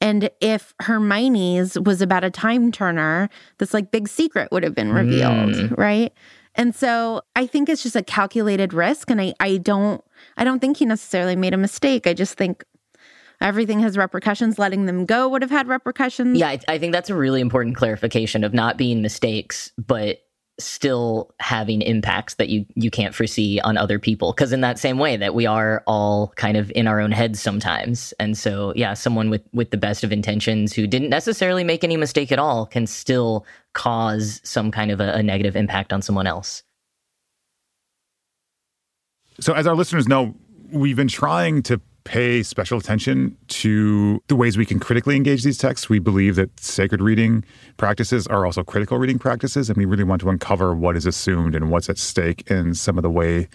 [0.00, 4.92] And if Hermione's was about a time turner, this like big secret would have been
[4.92, 5.78] revealed, Mm.
[5.78, 6.12] right?
[6.56, 9.10] And so I think it's just a calculated risk.
[9.10, 10.02] And I, I don't
[10.36, 12.06] I don't think he necessarily made a mistake.
[12.06, 12.64] I just think
[13.42, 14.58] everything has repercussions.
[14.58, 16.38] Letting them go would have had repercussions.
[16.38, 20.22] Yeah, I, I think that's a really important clarification of not being mistakes, but
[20.58, 24.98] still having impacts that you you can't foresee on other people because in that same
[24.98, 28.92] way that we are all kind of in our own heads sometimes and so yeah
[28.92, 32.66] someone with with the best of intentions who didn't necessarily make any mistake at all
[32.66, 36.62] can still cause some kind of a, a negative impact on someone else
[39.40, 40.34] So, as our listeners know,
[40.70, 45.58] we've been trying to pay special attention to the ways we can critically engage these
[45.58, 45.88] texts.
[45.88, 47.44] We believe that sacred reading
[47.76, 51.54] practices are also critical reading practices, and we really want to uncover what is assumed
[51.54, 53.48] and what's at stake in some of the way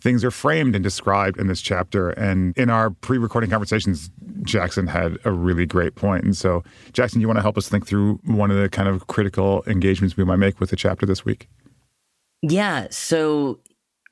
[0.00, 2.10] things are framed and described in this chapter.
[2.10, 4.10] And in our pre recording conversations,
[4.42, 6.24] Jackson had a really great point.
[6.24, 9.06] And so, Jackson, you want to help us think through one of the kind of
[9.06, 11.48] critical engagements we might make with the chapter this week?
[12.42, 13.58] Yeah, so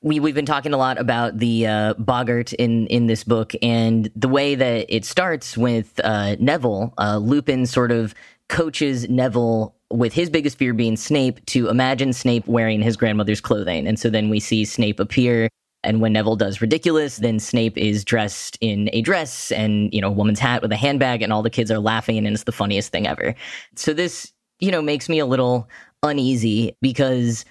[0.05, 4.09] we we've been talking a lot about the uh, Boggart in in this book, and
[4.15, 6.93] the way that it starts with uh, Neville.
[6.99, 8.13] Uh, Lupin sort of
[8.47, 13.87] coaches Neville with his biggest fear being Snape to imagine Snape wearing his grandmother's clothing,
[13.87, 15.49] and so then we see Snape appear.
[15.83, 20.09] And when Neville does ridiculous, then Snape is dressed in a dress and you know
[20.09, 22.51] a woman's hat with a handbag, and all the kids are laughing, and it's the
[22.51, 23.33] funniest thing ever.
[23.75, 25.67] So this you know makes me a little
[26.03, 27.43] uneasy because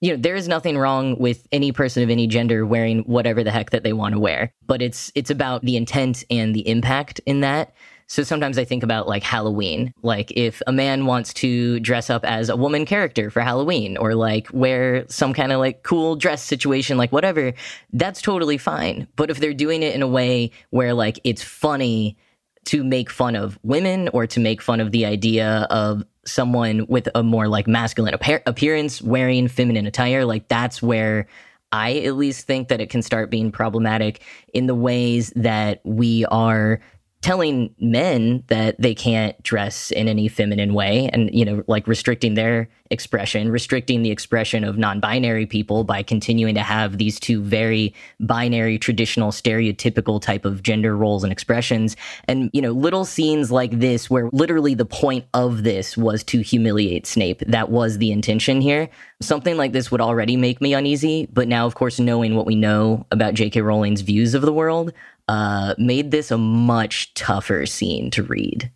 [0.00, 3.50] you know there is nothing wrong with any person of any gender wearing whatever the
[3.50, 7.20] heck that they want to wear but it's it's about the intent and the impact
[7.26, 7.72] in that.
[8.06, 12.24] So sometimes i think about like halloween like if a man wants to dress up
[12.24, 16.42] as a woman character for halloween or like wear some kind of like cool dress
[16.42, 17.52] situation like whatever
[17.92, 19.06] that's totally fine.
[19.14, 22.16] But if they're doing it in a way where like it's funny
[22.66, 27.08] to make fun of women or to make fun of the idea of someone with
[27.14, 31.26] a more like masculine appear- appearance wearing feminine attire like that's where
[31.72, 34.20] i at least think that it can start being problematic
[34.52, 36.80] in the ways that we are
[37.22, 42.34] telling men that they can't dress in any feminine way and you know like restricting
[42.34, 47.94] their expression restricting the expression of non-binary people by continuing to have these two very
[48.20, 51.96] binary traditional stereotypical type of gender roles and expressions.
[52.26, 56.40] And you know little scenes like this where literally the point of this was to
[56.40, 57.40] humiliate Snape.
[57.46, 58.88] That was the intention here.
[59.20, 62.56] Something like this would already make me uneasy but now of course knowing what we
[62.56, 64.92] know about JK Rowling's views of the world
[65.30, 68.68] uh, made this a much tougher scene to read.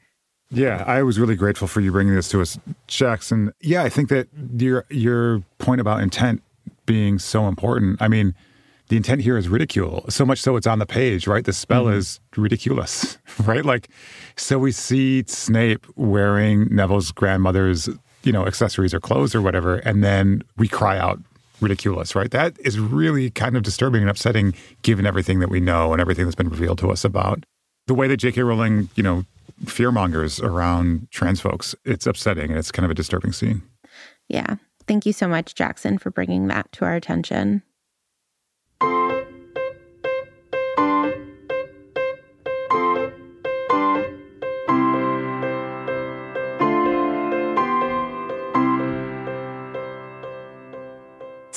[0.51, 3.53] Yeah, I was really grateful for you bringing this to us, Jackson.
[3.61, 6.45] Yeah, I think that your your point about intent
[6.87, 8.01] being so important.
[8.01, 8.37] I mean,
[8.87, 10.05] the intent here is ridicule.
[10.09, 11.45] So much so it's on the page, right?
[11.45, 13.65] The spell is ridiculous, right?
[13.65, 13.89] Like,
[14.37, 17.89] so we see Snape wearing Neville's grandmother's,
[18.23, 21.19] you know, accessories or clothes or whatever, and then we cry out
[21.61, 22.31] ridiculous, right?
[22.31, 26.25] That is really kind of disturbing and upsetting given everything that we know and everything
[26.25, 27.45] that's been revealed to us about
[27.87, 28.43] the way that J.K.
[28.43, 29.25] Rowling, you know,
[29.65, 31.75] fearmongers around trans folks.
[31.85, 33.63] It's upsetting and it's kind of a disturbing scene.
[34.29, 34.57] Yeah.
[34.87, 37.63] Thank you so much, Jackson, for bringing that to our attention.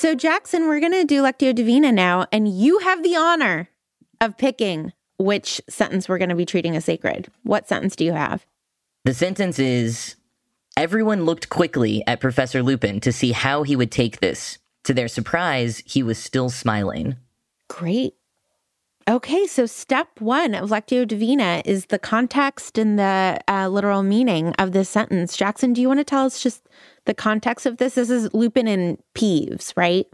[0.08, 3.68] So, Jackson, we're going to do Lectio Divina now, and you have the honor
[4.22, 7.28] of picking which sentence we're going to be treating as sacred.
[7.44, 8.46] What sentence do you have?
[9.04, 10.16] The sentence is
[10.78, 14.60] Everyone looked quickly at Professor Lupin to see how he would take this.
[14.86, 17.18] To their surprise, he was still smiling.
[17.68, 18.14] Great.
[19.10, 24.54] Okay, so step one of Lectio Divina is the context and the uh, literal meaning
[24.56, 25.38] of this sentence.
[25.38, 26.68] Jackson, do you want to tell us just
[27.06, 27.96] the context of this?
[27.96, 30.08] This is Lupin and Peeves, right?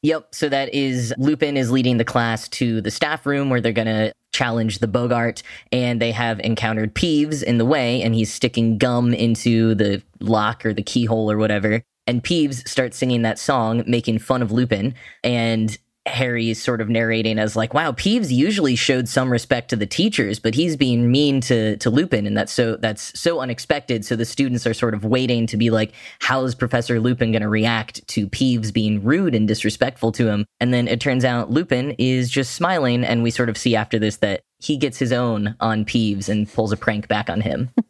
[0.00, 0.34] Yep.
[0.34, 3.86] So that is Lupin is leading the class to the staff room where they're going
[3.86, 8.78] to challenge the Boggart, and they have encountered Peeves in the way, and he's sticking
[8.78, 11.82] gum into the lock or the keyhole or whatever.
[12.06, 15.76] And Peeves starts singing that song, making fun of Lupin, and
[16.10, 20.38] Harry's sort of narrating as like, "Wow, Peeves usually showed some respect to the teachers,
[20.38, 24.24] but he's being mean to to Lupin, and that's so that's so unexpected." So the
[24.24, 28.06] students are sort of waiting to be like, "How is Professor Lupin going to react
[28.08, 32.30] to Peeves being rude and disrespectful to him?" And then it turns out Lupin is
[32.30, 35.84] just smiling, and we sort of see after this that he gets his own on
[35.84, 37.70] Peeves and pulls a prank back on him.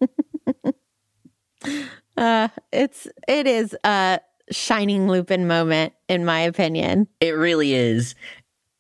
[2.17, 4.19] Uh, it's it is uh
[4.51, 7.09] shining Lupin moment, in my opinion.
[7.21, 8.15] It really is.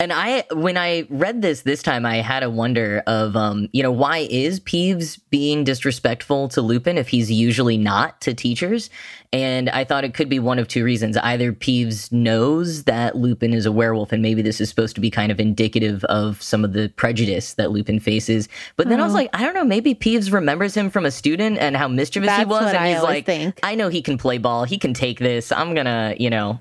[0.01, 3.83] And I, when I read this this time, I had a wonder of, um, you
[3.83, 8.89] know, why is Peeves being disrespectful to Lupin if he's usually not to teachers?
[9.31, 11.19] And I thought it could be one of two reasons.
[11.19, 15.11] Either Peeves knows that Lupin is a werewolf, and maybe this is supposed to be
[15.11, 18.49] kind of indicative of some of the prejudice that Lupin faces.
[18.77, 21.59] But then I was like, I don't know, maybe Peeves remembers him from a student
[21.59, 23.61] and how mischievous he was, and I he's like, think.
[23.63, 25.53] I know he can play ball, he can take this.
[25.53, 26.59] I'm gonna, you know,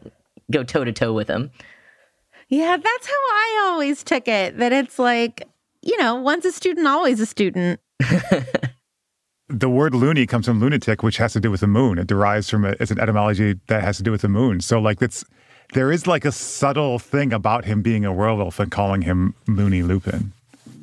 [0.52, 1.52] go toe to toe with him.
[2.50, 4.58] Yeah, that's how I always took it.
[4.58, 5.48] That it's like,
[5.82, 7.80] you know, once a student, always a student.
[9.52, 11.98] The word loony comes from lunatic, which has to do with the moon.
[11.98, 14.62] It derives from a, it's an etymology that has to do with the moon.
[14.62, 15.26] So like it's
[15.74, 19.82] there is like a subtle thing about him being a werewolf and calling him Mooney
[19.82, 20.34] Lupin.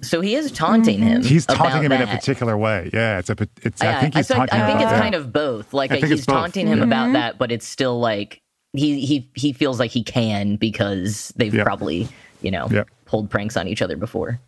[0.03, 1.23] So he is taunting him.
[1.23, 2.91] He's taunting him in a particular way.
[2.93, 4.99] Yeah, it's a pa- it's I think he's said- taunting I him think about it's
[4.99, 5.03] that.
[5.03, 5.73] kind of both.
[5.73, 6.35] Like I think he's it's both.
[6.35, 6.89] taunting him Mm-hmm.
[6.89, 8.43] about that, but it's still like
[8.77, 11.65] he he he feels like he can because they've Yep.
[11.67, 12.09] probably
[12.43, 12.89] you know Yep.
[13.07, 14.41] pulled pranks on each other before.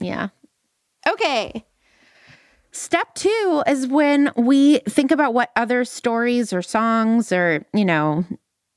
[0.00, 0.28] Yeah.
[1.08, 1.64] Okay.
[2.70, 8.24] Step two is when we think about what other stories or songs or, you know,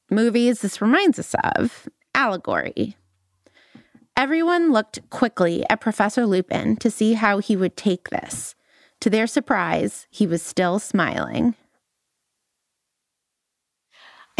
[0.09, 2.95] movies this reminds us of allegory.
[4.17, 8.55] Everyone looked quickly at Professor Lupin to see how he would take this.
[9.01, 11.55] To their surprise, he was still smiling.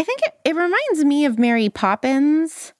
[0.02, 2.72] I think it, it reminds me of Mary Poppins.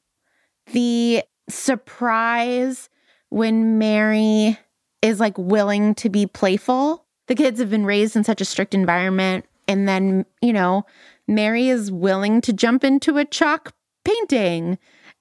[0.73, 2.89] The surprise
[3.29, 4.59] when Mary
[5.03, 7.05] is like willing to be playful.
[7.29, 9.45] The kids have been raised in such a strict environment.
[9.69, 10.85] And then, you know,
[11.29, 13.73] Mary is willing to jump into a chalk
[14.05, 14.77] painting.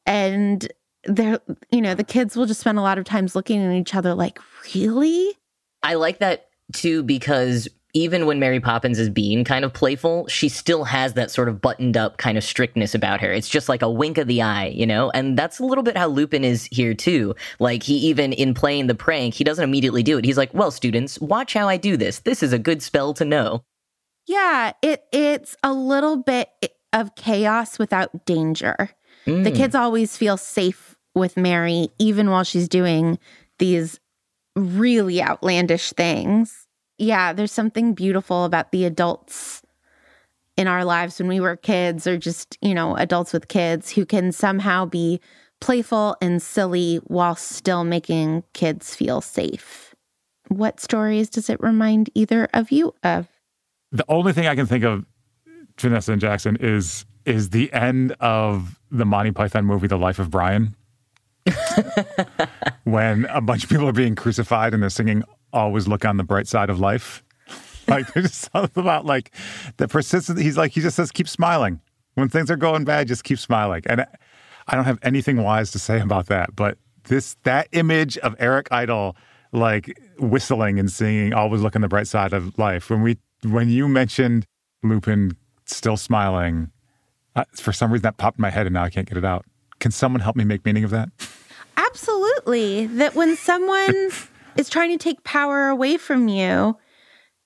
[0.08, 0.68] And
[1.04, 1.40] they're,
[1.70, 4.16] you know, the kids will just spend a lot of times looking at each other
[4.16, 4.40] like,
[4.74, 5.38] really?
[5.84, 10.50] I like that too because even when Mary Poppins is being kind of playful, she
[10.50, 13.32] still has that sort of buttoned up kind of strictness about her.
[13.32, 15.10] It's just like a wink of the eye, you know?
[15.12, 17.36] And that's a little bit how Lupin is here too.
[17.60, 20.26] Like he even in playing the prank, he doesn't immediately do it.
[20.26, 22.20] He's like, "Well, students, watch how I do this.
[22.20, 23.64] This is a good spell to know."
[24.28, 26.50] Yeah, it it's a little bit
[26.94, 28.92] of chaos without danger.
[29.26, 29.56] The Mm.
[29.56, 33.20] kids always feel safe with Mary, even while she's doing
[33.60, 34.00] these
[34.56, 36.61] really outlandish things.
[37.02, 39.64] Yeah, there's something beautiful about the adults
[40.56, 44.06] in our lives when we were kids, or just, you know, adults with kids who
[44.06, 45.20] can somehow be
[45.62, 49.96] playful and silly while still making kids feel safe.
[50.50, 53.28] What stories does it remind either of you of?
[53.92, 55.04] The only thing I can think of,
[55.80, 60.30] Vanessa and Jackson, is is the end of the Monty Python movie, The Life of
[60.30, 60.76] Brian,
[62.84, 65.24] when a bunch of people are being crucified and they're singing
[65.54, 67.24] "Always Look on the Bright Side of Life."
[67.88, 69.36] Like there's something about like
[69.78, 70.40] the persistent.
[70.40, 71.82] He's like he just says, "Keep smiling
[72.14, 73.08] when things are going bad.
[73.08, 74.06] Just keep smiling." And
[74.68, 78.68] I don't have anything wise to say about that, but this that image of Eric
[78.72, 79.18] Idle
[79.52, 83.68] like whistling and singing always look on the bright side of life when we when
[83.68, 84.46] you mentioned
[84.84, 85.36] lupin
[85.66, 86.72] still smiling
[87.36, 89.26] uh, for some reason that popped in my head and now i can't get it
[89.26, 89.44] out
[89.80, 91.10] can someone help me make meaning of that
[91.92, 92.88] Absolutely.
[92.88, 94.10] That when someone
[94.58, 96.78] is trying to take power away from you,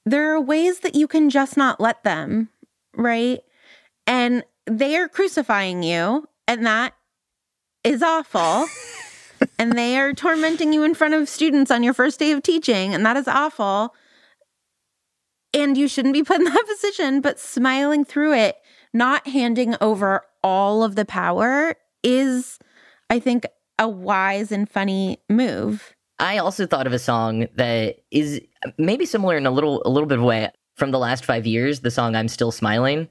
[0.06, 2.50] there are ways that you can just not let them,
[2.96, 3.40] right?
[4.06, 6.94] And they are crucifying you, and that
[7.84, 8.68] is awful.
[9.60, 12.94] and they are tormenting you in front of students on your first day of teaching,
[12.94, 13.94] and that is awful.
[15.54, 18.58] And you shouldn't be put in that position, but smiling through it,
[18.94, 22.60] not handing over all of the power is,
[23.10, 23.46] I think,
[23.80, 25.96] a wise and funny move.
[26.20, 28.42] I also thought of a song that is
[28.78, 31.82] maybe similar in a little a little bit of way from the last five years.
[31.82, 33.10] The song "I'm Still Smiling,"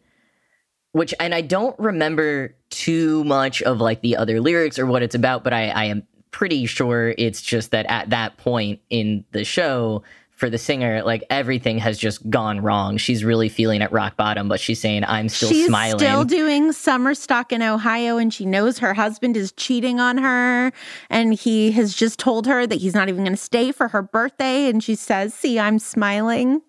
[0.93, 5.15] which and I don't remember too much of like the other lyrics or what it's
[5.15, 9.45] about, but I, I am pretty sure it's just that at that point in the
[9.45, 10.03] show
[10.45, 12.99] for the singer, like everything has just gone wrong.
[12.99, 16.73] She's really feeling at rock bottom, but she's saying, "I'm still She's smiling." still doing
[16.73, 20.71] summer stock in Ohio, and she knows her husband is cheating on her.
[21.09, 24.03] And he has just told her that he's not even going to stay for her
[24.03, 24.69] birthday.
[24.69, 26.61] And she says, See, I'm smiling.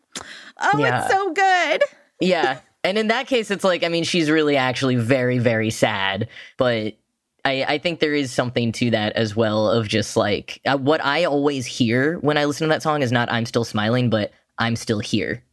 [0.62, 1.04] Oh, Yeah.
[1.04, 1.84] it's so good.
[2.22, 2.60] yeah.
[2.86, 6.30] And in that case, it's like, I mean, she's really actually very, very sad.
[6.56, 6.94] But
[7.46, 11.04] I, I think there is something to that as well of just like uh, what
[11.04, 14.34] I always hear when I listen to that song is not I'm still smiling, but
[14.58, 15.44] I'm still here.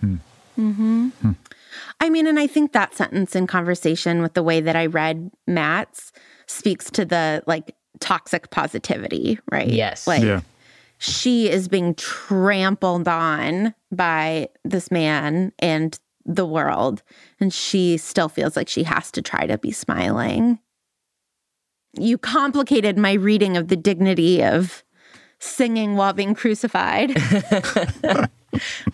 [0.00, 0.16] Hmm.
[2.00, 5.30] I mean, and I think that sentence in conversation with the way that I read
[5.46, 6.12] Matt's
[6.46, 9.68] speaks to the like toxic positivity, right?
[9.68, 10.06] Yes.
[10.06, 10.42] Like, yeah
[10.98, 17.02] she is being trampled on by this man and the world.
[17.38, 20.58] And she still feels like she has to try to be smiling.
[21.98, 24.84] You complicated my reading of the dignity of
[25.38, 27.14] singing while being crucified.
[28.02, 28.28] well,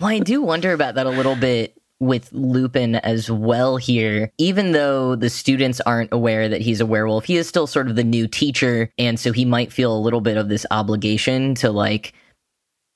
[0.03, 4.32] I do wonder about that a little bit with Lupin as well here.
[4.36, 7.94] Even though the students aren't aware that he's a werewolf, he is still sort of
[7.94, 8.90] the new teacher.
[8.98, 12.12] And so he might feel a little bit of this obligation to like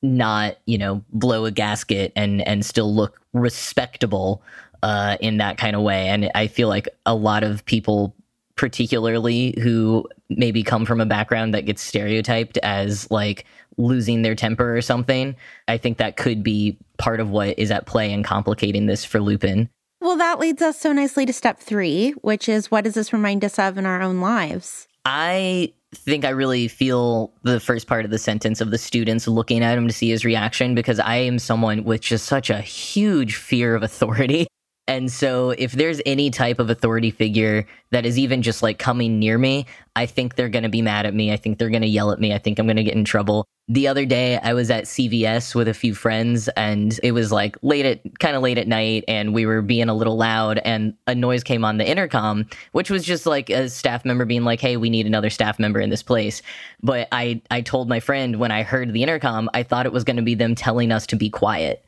[0.02, 4.42] not, you know, blow a gasket and and still look respectable
[4.82, 6.08] uh, in that kind of way.
[6.08, 8.15] And I feel like a lot of people
[8.56, 13.44] particularly who maybe come from a background that gets stereotyped as like
[13.76, 15.36] losing their temper or something.
[15.68, 19.20] I think that could be part of what is at play and complicating this for
[19.20, 19.68] Lupin.
[20.00, 23.44] Well, that leads us so nicely to step three, which is what does this remind
[23.44, 24.88] us of in our own lives?
[25.04, 29.62] I think I really feel the first part of the sentence of the students looking
[29.62, 33.36] at him to see his reaction because I am someone with just such a huge
[33.36, 34.46] fear of authority.
[34.88, 39.18] And so, if there's any type of authority figure that is even just like coming
[39.18, 39.66] near me,
[39.96, 41.32] I think they're going to be mad at me.
[41.32, 42.32] I think they're going to yell at me.
[42.32, 43.48] I think I'm going to get in trouble.
[43.68, 47.56] The other day, I was at CVS with a few friends, and it was like
[47.62, 50.94] late at kind of late at night, and we were being a little loud, and
[51.08, 54.60] a noise came on the intercom, which was just like a staff member being like,
[54.60, 56.42] "Hey, we need another staff member in this place."
[56.80, 60.04] But I I told my friend when I heard the intercom, I thought it was
[60.04, 61.82] going to be them telling us to be quiet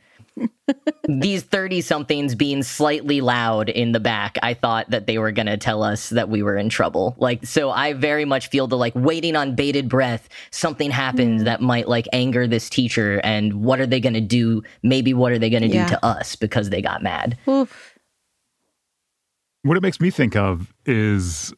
[1.08, 5.46] these 30 somethings being slightly loud in the back, I thought that they were going
[5.46, 7.14] to tell us that we were in trouble.
[7.18, 10.28] Like, so I very much feel the like waiting on bated breath.
[10.50, 11.44] Something happens mm.
[11.46, 13.20] that might like anger this teacher.
[13.24, 14.62] And what are they going to do?
[14.82, 15.86] Maybe what are they going to yeah.
[15.86, 17.38] do to us because they got mad?
[17.48, 17.94] Oof.
[19.62, 21.52] What it makes me think of is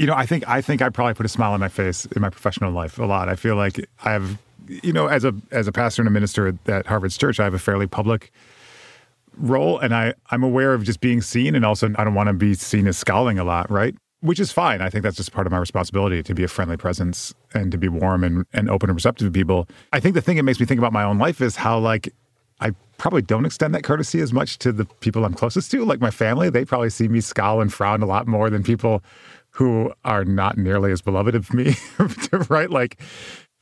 [0.00, 2.22] you know, I think I think I probably put a smile on my face in
[2.22, 3.28] my professional life a lot.
[3.28, 4.38] I feel like I have
[4.82, 7.54] you know, as a as a pastor and a minister at Harvard's church, I have
[7.54, 8.32] a fairly public
[9.36, 12.32] role, and I I'm aware of just being seen, and also I don't want to
[12.32, 13.94] be seen as scowling a lot, right?
[14.20, 14.82] Which is fine.
[14.82, 17.78] I think that's just part of my responsibility to be a friendly presence and to
[17.78, 19.66] be warm and, and open and receptive to people.
[19.94, 22.12] I think the thing that makes me think about my own life is how like
[22.60, 26.00] I probably don't extend that courtesy as much to the people I'm closest to, like
[26.00, 26.50] my family.
[26.50, 29.02] They probably see me scowl and frown a lot more than people
[29.52, 31.74] who are not nearly as beloved of me,
[32.48, 32.70] right?
[32.70, 33.00] Like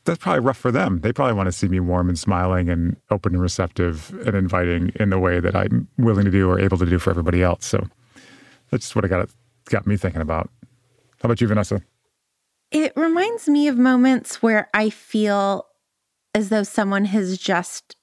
[0.09, 1.01] that's probably rough for them.
[1.01, 4.91] They probably want to see me warm and smiling and open and receptive and inviting
[4.97, 7.67] in the way that I'm willing to do or able to do for everybody else.
[7.67, 7.87] So
[8.71, 9.31] that's just what I got it
[9.67, 10.51] got me thinking about.
[11.21, 11.83] How about you, Vanessa?
[12.71, 15.67] It reminds me of moments where I feel
[16.35, 17.97] as though someone has just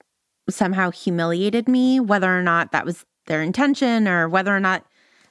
[0.50, 4.86] somehow humiliated me, whether or not that was their intention or whether or not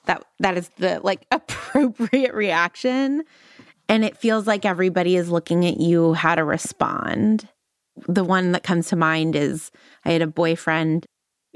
[0.07, 3.25] that that is the like appropriate reaction
[3.89, 7.49] and it feels like everybody is looking at you how to respond.
[8.09, 9.71] The one that comes to mind is
[10.05, 11.07] I had a boyfriend,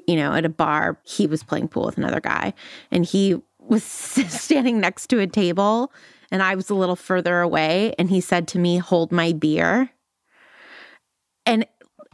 [0.06, 0.98] you know, at a bar.
[1.04, 2.54] He was playing pool with another guy,
[2.90, 5.92] and he was standing next to a table,
[6.30, 7.94] and I was a little further away.
[7.98, 9.90] And he said to me, Hold my beer.
[11.46, 11.66] And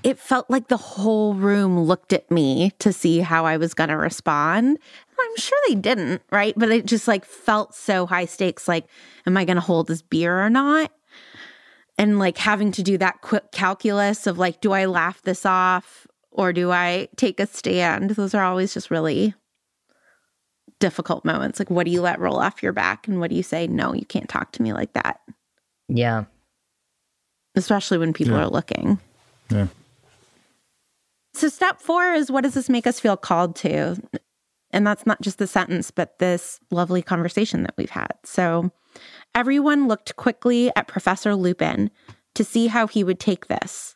[0.04, 3.88] it felt like the whole room looked at me to see how I was going
[3.88, 4.78] to respond.
[5.18, 6.54] I'm sure they didn't, right?
[6.56, 8.86] But it just like felt so high stakes like,
[9.26, 10.90] am I going to hold this beer or not?
[11.96, 16.06] And like having to do that quick calculus of like, do I laugh this off
[16.30, 18.10] or do I take a stand?
[18.10, 19.34] Those are always just really
[20.80, 21.58] difficult moments.
[21.58, 23.06] Like, what do you let roll off your back?
[23.06, 25.20] And what do you say, no, you can't talk to me like that?
[25.88, 26.24] Yeah.
[27.54, 28.42] Especially when people yeah.
[28.42, 28.98] are looking.
[29.50, 29.68] Yeah.
[31.34, 33.96] So, step four is what does this make us feel called to?
[34.74, 38.12] And that's not just the sentence, but this lovely conversation that we've had.
[38.24, 38.72] So
[39.32, 41.92] everyone looked quickly at Professor Lupin
[42.34, 43.94] to see how he would take this.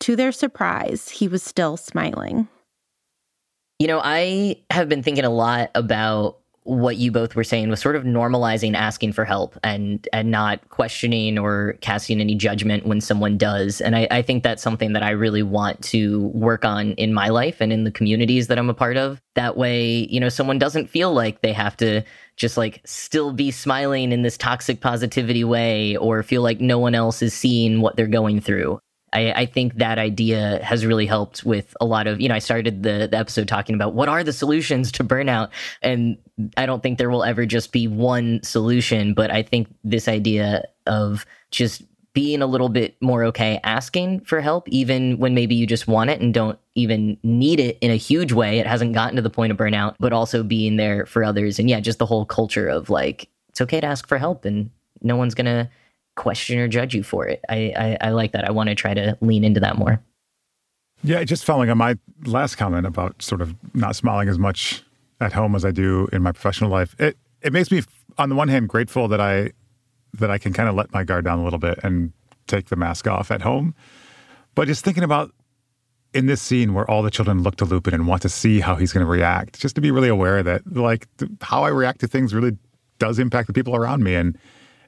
[0.00, 2.46] To their surprise, he was still smiling.
[3.78, 7.80] You know, I have been thinking a lot about what you both were saying was
[7.80, 13.00] sort of normalizing asking for help and and not questioning or casting any judgment when
[13.00, 13.80] someone does.
[13.80, 17.30] And I, I think that's something that I really want to work on in my
[17.30, 19.22] life and in the communities that I'm a part of.
[19.34, 22.02] That way, you know, someone doesn't feel like they have to
[22.36, 26.94] just like still be smiling in this toxic positivity way or feel like no one
[26.94, 28.78] else is seeing what they're going through.
[29.12, 32.40] I, I, think that idea has really helped with a lot of, you know, I
[32.40, 35.50] started the, the episode talking about what are the solutions to burnout.
[35.82, 36.18] And
[36.56, 40.64] I don't think there will ever just be one solution, but I think this idea
[40.86, 41.82] of just
[42.12, 46.10] being a little bit more okay asking for help, even when maybe you just want
[46.10, 48.58] it and don't even need it in a huge way.
[48.58, 51.58] It hasn't gotten to the point of burnout, but also being there for others.
[51.58, 54.70] And yeah, just the whole culture of like, it's okay to ask for help and
[55.00, 55.70] no one's going to
[56.18, 57.40] question or judge you for it.
[57.48, 58.44] I, I, I like that.
[58.44, 60.02] I want to try to lean into that more.
[61.02, 61.96] Yeah, just following on my
[62.26, 64.82] last comment about sort of not smiling as much
[65.20, 66.94] at home as I do in my professional life.
[66.98, 67.82] It it makes me
[68.18, 69.52] on the one hand grateful that I
[70.14, 72.12] that I can kind of let my guard down a little bit and
[72.48, 73.74] take the mask off at home.
[74.54, 75.32] But just thinking about
[76.14, 78.74] in this scene where all the children look to Lupin and want to see how
[78.74, 81.06] he's going to react, just to be really aware that like
[81.42, 82.56] how I react to things really
[82.98, 84.36] does impact the people around me, and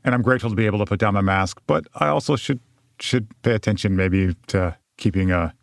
[0.04, 1.60] and I'm grateful to be able to put down my mask.
[1.66, 2.60] But I also should
[2.98, 5.54] should pay attention maybe to keeping a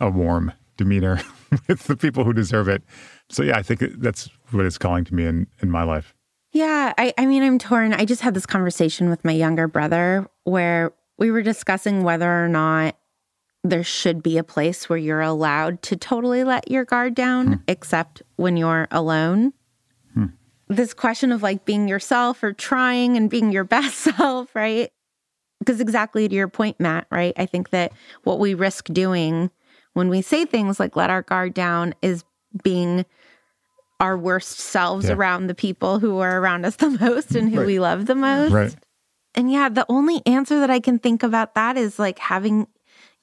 [0.00, 1.20] a warm demeanor
[1.68, 2.82] with the people who deserve it.
[3.28, 6.14] So yeah, I think that's what it's calling to me in in my life.
[6.52, 7.92] Yeah, I, I mean, I'm torn.
[7.92, 12.48] I just had this conversation with my younger brother where we were discussing whether or
[12.48, 12.96] not
[13.62, 17.54] there should be a place where you're allowed to totally let your guard down, hmm.
[17.68, 19.52] except when you're alone.
[20.70, 24.90] This question of like being yourself or trying and being your best self, right?
[25.58, 27.34] Because exactly to your point, Matt, right?
[27.36, 27.92] I think that
[28.24, 29.50] what we risk doing
[29.92, 32.24] when we say things like let our guard down is
[32.62, 33.04] being
[33.98, 35.12] our worst selves yeah.
[35.12, 37.66] around the people who are around us the most and who right.
[37.66, 38.52] we love the most.
[38.52, 38.74] Right.
[39.34, 42.66] And yeah, the only answer that I can think about that is like having,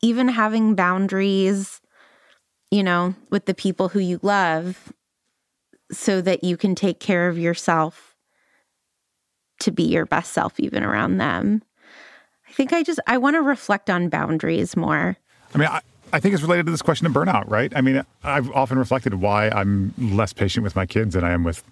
[0.02, 1.82] even having boundaries,
[2.72, 4.94] you know, with the people who you love
[5.92, 8.16] so that you can take care of yourself
[9.60, 11.64] to be your best self, even around them.
[12.48, 15.18] I think I just, I want to reflect on boundaries more.
[15.54, 15.82] I mean, I,
[16.14, 17.72] I think it's related to this question of burnout, right?
[17.76, 21.44] I mean, I've often reflected why I'm less patient with my kids than I am
[21.44, 21.64] with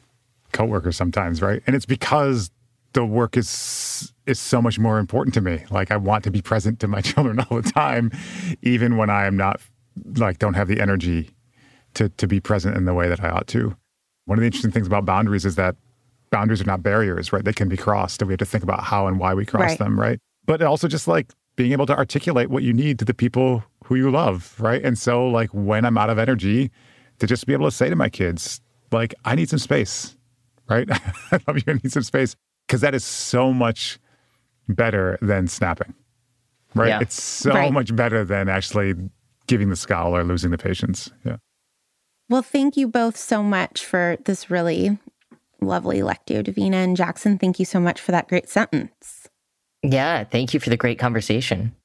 [0.51, 1.61] coworkers sometimes, right?
[1.67, 2.51] And it's because
[2.93, 5.63] the work is is so much more important to me.
[5.69, 8.11] Like I want to be present to my children all the time,
[8.61, 9.61] even when I am not
[10.15, 11.29] like don't have the energy
[11.93, 13.75] to to be present in the way that I ought to.
[14.25, 15.75] One of the interesting things about boundaries is that
[16.31, 17.43] boundaries are not barriers, right?
[17.43, 19.69] They can be crossed, and we have to think about how and why we cross
[19.69, 19.79] right.
[19.79, 20.19] them, right?
[20.45, 23.95] But also just like being able to articulate what you need to the people who
[23.95, 24.83] you love, right?
[24.83, 26.71] And so, like, when I'm out of energy,
[27.19, 28.61] to just be able to say to my kids,
[28.91, 30.17] like, I need some space,
[30.67, 30.89] right?
[31.31, 32.35] I love you, I need some space.
[32.67, 33.99] Because that is so much
[34.67, 35.93] better than snapping,
[36.73, 36.89] right?
[36.89, 36.99] Yeah.
[36.99, 37.71] It's so right.
[37.71, 38.95] much better than actually
[39.47, 41.11] giving the scowl or losing the patience.
[41.23, 41.37] Yeah.
[42.27, 44.97] Well, thank you both so much for this really
[45.61, 46.77] lovely lectio divina.
[46.77, 49.29] And Jackson, thank you so much for that great sentence.
[49.83, 51.75] Yeah, thank you for the great conversation.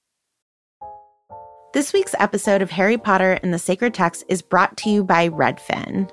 [1.72, 5.28] This week's episode of Harry Potter and the Sacred Text is brought to you by
[5.28, 6.10] Redfin.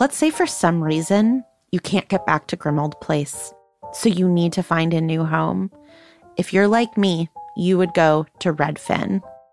[0.00, 3.54] Let's say for some reason you can't get back to Grimmauld Place,
[3.92, 5.70] so you need to find a new home.
[6.36, 9.22] If you're like me, you would go to Redfin.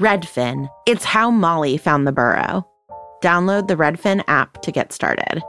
[0.00, 0.68] Redfin.
[0.86, 2.66] It's how Molly found the burrow.
[3.22, 5.40] Download the Redfin app to get started.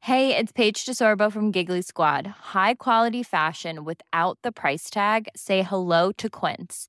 [0.00, 2.26] Hey, it's Paige DeSorbo from Giggly Squad.
[2.26, 5.28] High quality fashion without the price tag?
[5.34, 6.88] Say hello to Quince.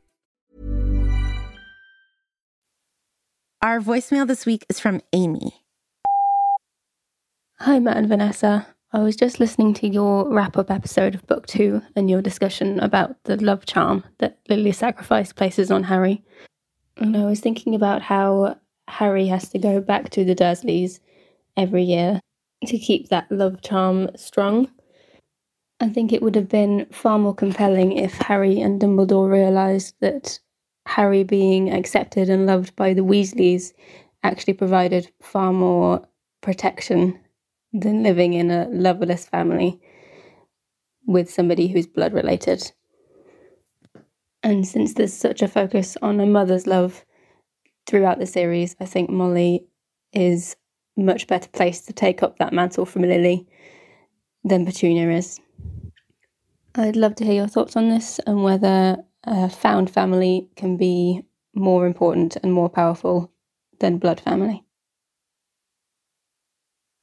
[3.63, 5.63] Our voicemail this week is from Amy.
[7.59, 8.65] Hi, Matt and Vanessa.
[8.91, 12.79] I was just listening to your wrap up episode of book two and your discussion
[12.79, 16.23] about the love charm that Lily Sacrifice places on Harry.
[16.97, 18.57] And I was thinking about how
[18.87, 20.99] Harry has to go back to the Dursleys
[21.55, 22.19] every year
[22.65, 24.71] to keep that love charm strong.
[25.79, 30.39] I think it would have been far more compelling if Harry and Dumbledore realised that
[30.85, 33.73] Harry being accepted and loved by the Weasleys
[34.23, 36.05] actually provided far more
[36.41, 37.19] protection
[37.73, 39.79] than living in a loveless family
[41.05, 42.71] with somebody who's blood related.
[44.43, 47.05] And since there's such a focus on a mother's love
[47.87, 49.65] throughout the series, I think Molly
[50.13, 50.55] is
[50.97, 53.47] much better placed to take up that mantle from Lily
[54.43, 55.39] than Petunia is.
[56.75, 61.23] I'd love to hear your thoughts on this and whether a found family can be
[61.53, 63.31] more important and more powerful
[63.79, 64.63] than blood family.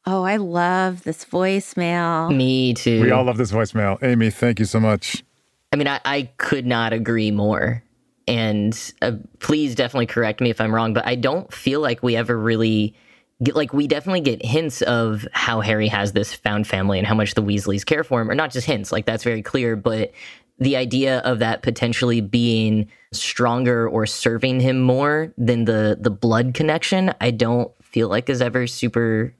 [0.07, 2.35] Oh, I love this voicemail.
[2.35, 3.03] Me too.
[3.03, 4.03] We all love this voicemail.
[4.03, 5.23] Amy, thank you so much.
[5.71, 7.83] I mean, I, I could not agree more.
[8.27, 12.17] And uh, please definitely correct me if I'm wrong, but I don't feel like we
[12.17, 12.95] ever really
[13.43, 17.15] get, like we definitely get hints of how Harry has this found family and how
[17.15, 20.13] much the Weasleys care for him, or not just hints, like that's very clear, but
[20.59, 26.55] the idea of that potentially being stronger or serving him more than the the blood
[26.55, 29.35] connection, I don't feel like is ever super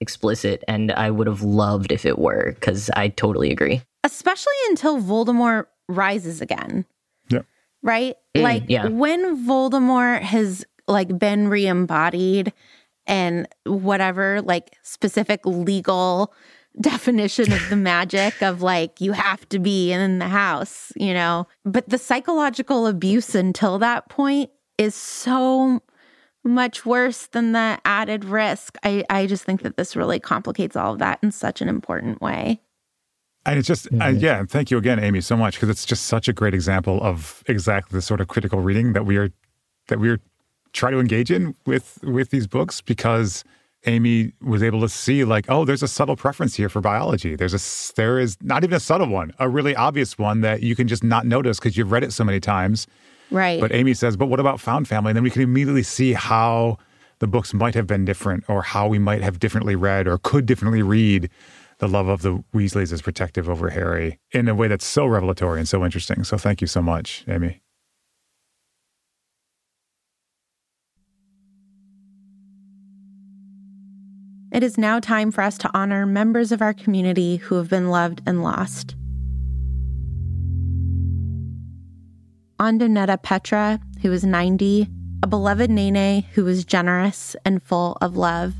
[0.00, 3.82] explicit and I would have loved if it were cuz I totally agree.
[4.02, 6.84] Especially until Voldemort rises again.
[7.28, 7.42] Yeah.
[7.82, 8.16] Right?
[8.34, 8.88] Mm, like yeah.
[8.88, 12.52] when Voldemort has like been re-embodied
[13.06, 16.32] and whatever like specific legal
[16.80, 21.46] definition of the magic of like you have to be in the house, you know.
[21.64, 25.80] But the psychological abuse until that point is so
[26.44, 28.76] much worse than the added risk.
[28.82, 32.20] I, I just think that this really complicates all of that in such an important
[32.20, 32.60] way.
[33.44, 34.02] And it's just, Mm-hmm.
[34.02, 36.54] uh, yeah, and thank you again, Amy, so much because it's just such a great
[36.54, 39.30] example of exactly the sort of critical reading that we are
[39.88, 40.20] that we are
[40.72, 43.44] trying to engage in with with these books because
[43.86, 47.34] Amy was able to see like, oh, there's a subtle preference here for biology.
[47.34, 50.76] There's a there is not even a subtle one, a really obvious one that you
[50.76, 52.86] can just not notice because you've read it so many times.
[53.30, 53.60] Right.
[53.60, 55.10] But Amy says, but what about found family?
[55.10, 56.78] And then we can immediately see how
[57.18, 60.44] the books might have been different or how we might have differently read or could
[60.44, 61.30] differently read
[61.78, 65.58] the love of the Weasleys as protective over Harry in a way that's so revelatory
[65.58, 66.24] and so interesting.
[66.24, 67.61] So thank you so much, Amy.
[74.52, 77.88] It is now time for us to honor members of our community who have been
[77.88, 78.94] loved and lost.
[82.60, 84.88] Andonetta Petra, who was 90,
[85.22, 88.52] a beloved Nene who was generous and full of love.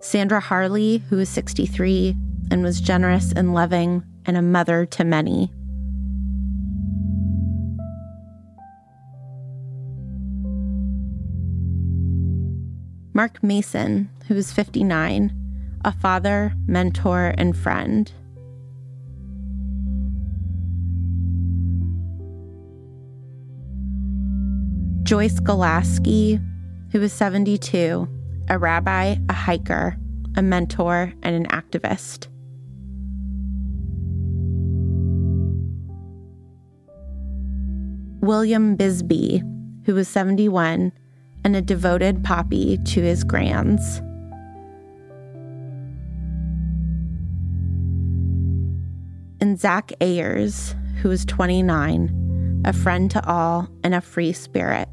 [0.00, 2.16] Sandra Harley, who was 63
[2.50, 5.52] and was generous and loving and a mother to many.
[13.16, 15.32] Mark Mason, who was 59,
[15.84, 18.10] a father, mentor, and friend.
[25.04, 26.44] Joyce Golaski,
[26.90, 28.08] who was 72,
[28.48, 29.96] a rabbi, a hiker,
[30.36, 32.26] a mentor, and an activist.
[38.20, 39.40] William Bisbee,
[39.84, 40.90] who was 71,
[41.44, 43.98] and a devoted poppy to his grands.
[49.40, 54.88] And Zach Ayers, who was 29, a friend to all and a free spirit.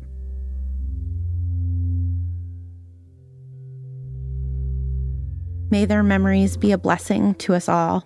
[5.72, 8.06] May their memories be a blessing to us all.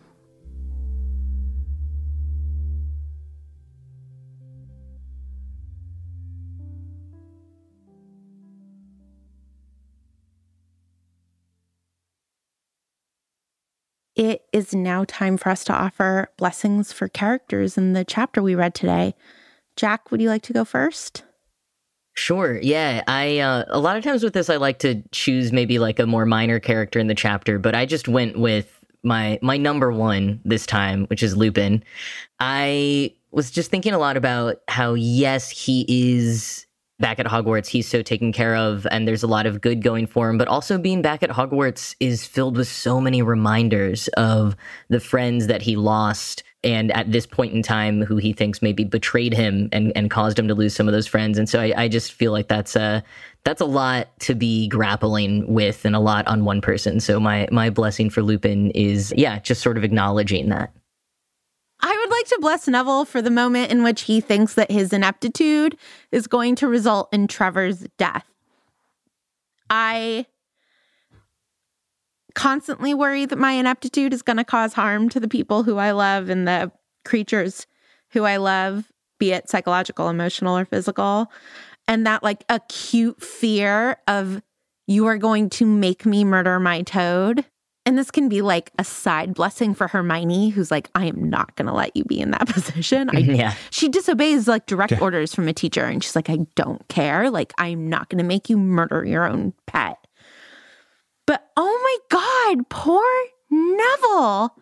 [14.16, 18.55] It is now time for us to offer blessings for characters in the chapter we
[18.55, 19.13] read today.
[19.76, 21.24] Jack, would you like to go first?
[22.13, 22.57] Sure.
[22.61, 23.03] Yeah.
[23.07, 26.07] I uh, a lot of times with this, I like to choose maybe like a
[26.07, 28.72] more minor character in the chapter, but I just went with
[29.03, 31.84] my my number one this time, which is Lupin.
[32.39, 36.64] I was just thinking a lot about how yes, he is
[37.00, 37.68] back at Hogwarts.
[37.68, 40.38] He's so taken care of, and there's a lot of good going for him.
[40.38, 44.56] But also being back at Hogwarts is filled with so many reminders of
[44.89, 48.84] the friends that he lost and at this point in time, who he thinks maybe
[48.84, 51.38] betrayed him and, and caused him to lose some of those friends.
[51.38, 53.04] And so I, I just feel like that's a
[53.43, 57.00] that's a lot to be grappling with and a lot on one person.
[57.00, 60.74] So my my blessing for Lupin is yeah, just sort of acknowledging that.
[62.26, 65.78] Like to bless Neville for the moment in which he thinks that his ineptitude
[66.11, 68.26] is going to result in Trevor's death.
[69.69, 70.26] I
[72.34, 75.91] constantly worry that my ineptitude is going to cause harm to the people who I
[75.91, 76.71] love and the
[77.03, 77.67] creatures
[78.09, 81.32] who I love, be it psychological, emotional, or physical.
[81.88, 84.41] And that like acute fear of
[84.88, 87.45] you are going to make me murder my toad.
[87.86, 91.56] And this can be like a side blessing for Hermione, who's like, I am not
[91.56, 93.10] going to let you be in that position.
[93.14, 93.54] I, yeah.
[93.70, 95.02] She disobeys like direct yeah.
[95.02, 95.84] orders from a teacher.
[95.86, 97.30] And she's like, I don't care.
[97.30, 99.98] Like, I'm not going to make you murder your own pet.
[101.28, 103.06] But oh my God, poor
[103.52, 104.56] Neville.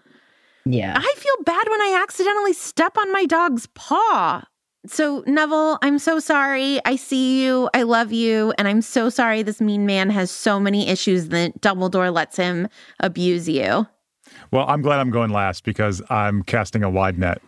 [0.66, 0.98] Yeah.
[0.98, 4.44] I feel bad when I accidentally step on my dog's paw.
[4.86, 6.80] So, Neville, I'm so sorry.
[6.86, 7.70] I see you.
[7.74, 8.54] I love you.
[8.58, 12.68] And I'm so sorry this mean man has so many issues that Dumbledore lets him
[13.00, 13.88] abuse you.
[14.52, 17.42] Well, I'm glad I'm going last because I'm casting a wide net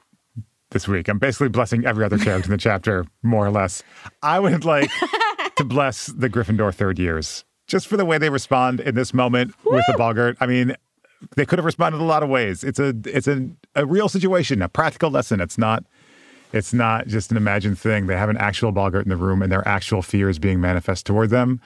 [0.71, 1.07] this week.
[1.07, 3.83] I'm basically blessing every other character in the chapter, more or less.
[4.23, 4.89] I would like
[5.57, 9.53] to bless the Gryffindor third years just for the way they respond in this moment
[9.63, 9.75] Woo!
[9.75, 10.37] with the Boggart.
[10.39, 10.75] I mean,
[11.35, 12.63] they could have responded a lot of ways.
[12.63, 15.41] It's a it's a, a real situation, a practical lesson.
[15.41, 15.83] It's not
[16.55, 18.07] it's not just an imagined thing.
[18.07, 21.29] They have an actual Boggart in the room and their actual fears being manifest toward
[21.29, 21.59] them.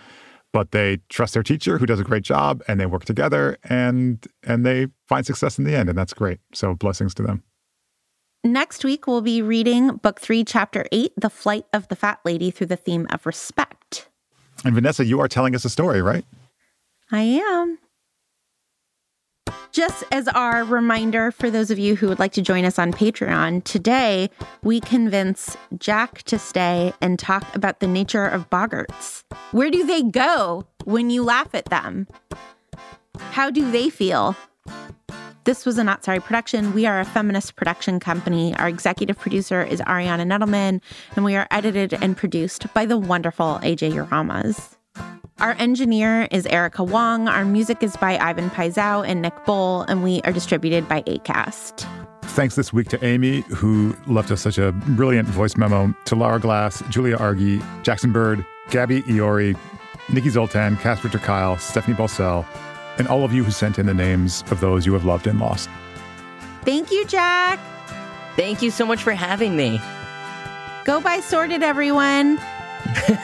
[0.51, 4.25] But they trust their teacher who does a great job and they work together and
[4.43, 5.89] and they find success in the end.
[5.89, 6.39] And that's great.
[6.55, 7.43] So blessings to them.
[8.43, 12.49] Next week, we'll be reading Book Three, Chapter Eight The Flight of the Fat Lady
[12.49, 14.09] through the theme of respect.
[14.65, 16.25] And Vanessa, you are telling us a story, right?
[17.11, 17.77] I am.
[19.71, 22.91] Just as our reminder for those of you who would like to join us on
[22.91, 24.29] Patreon, today
[24.63, 29.23] we convince Jack to stay and talk about the nature of boggarts.
[29.51, 32.07] Where do they go when you laugh at them?
[33.31, 34.35] How do they feel?
[35.45, 36.73] This was a Not Sorry production.
[36.73, 38.55] We are a feminist production company.
[38.57, 40.81] Our executive producer is Ariana Nedelman,
[41.15, 44.78] and we are edited and produced by the wonderful AJ Uramas.
[45.41, 47.29] Our engineer is Erica Wong.
[47.29, 51.87] Our music is by Ivan Paisau and Nick Bowl, and we are distributed by ACAST.
[52.23, 56.41] Thanks this week to Amy, who left us such a brilliant voice memo, to Laura
[56.41, 59.57] Glass, Julia Argy, Jackson Bird, Gabby Iori,
[60.11, 62.45] Nikki Zoltan, Casper Kyle, Stephanie Balsell,
[62.97, 65.39] and all of you who sent in the names of those you have loved and
[65.39, 65.69] lost.
[66.65, 67.59] Thank you, Jack.
[68.35, 69.79] Thank you so much for having me.
[70.83, 72.39] Go buy Sorted, everyone,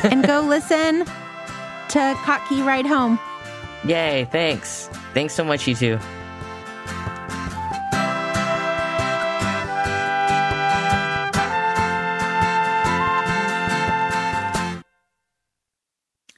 [0.06, 1.06] and go listen
[1.90, 3.20] to Kottke Ride Home.
[3.86, 4.88] Yay, thanks.
[5.14, 6.00] Thanks so much, you two.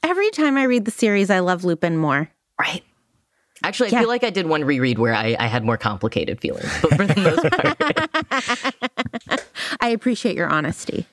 [0.02, 2.30] Every time I read the series, I love Lupin more.
[2.58, 2.82] Right.
[3.62, 4.00] Actually, I yeah.
[4.00, 7.06] feel like I did one reread where I, I had more complicated feelings, but for
[7.06, 7.42] the most
[9.30, 9.44] part.
[9.80, 11.06] I appreciate your honesty.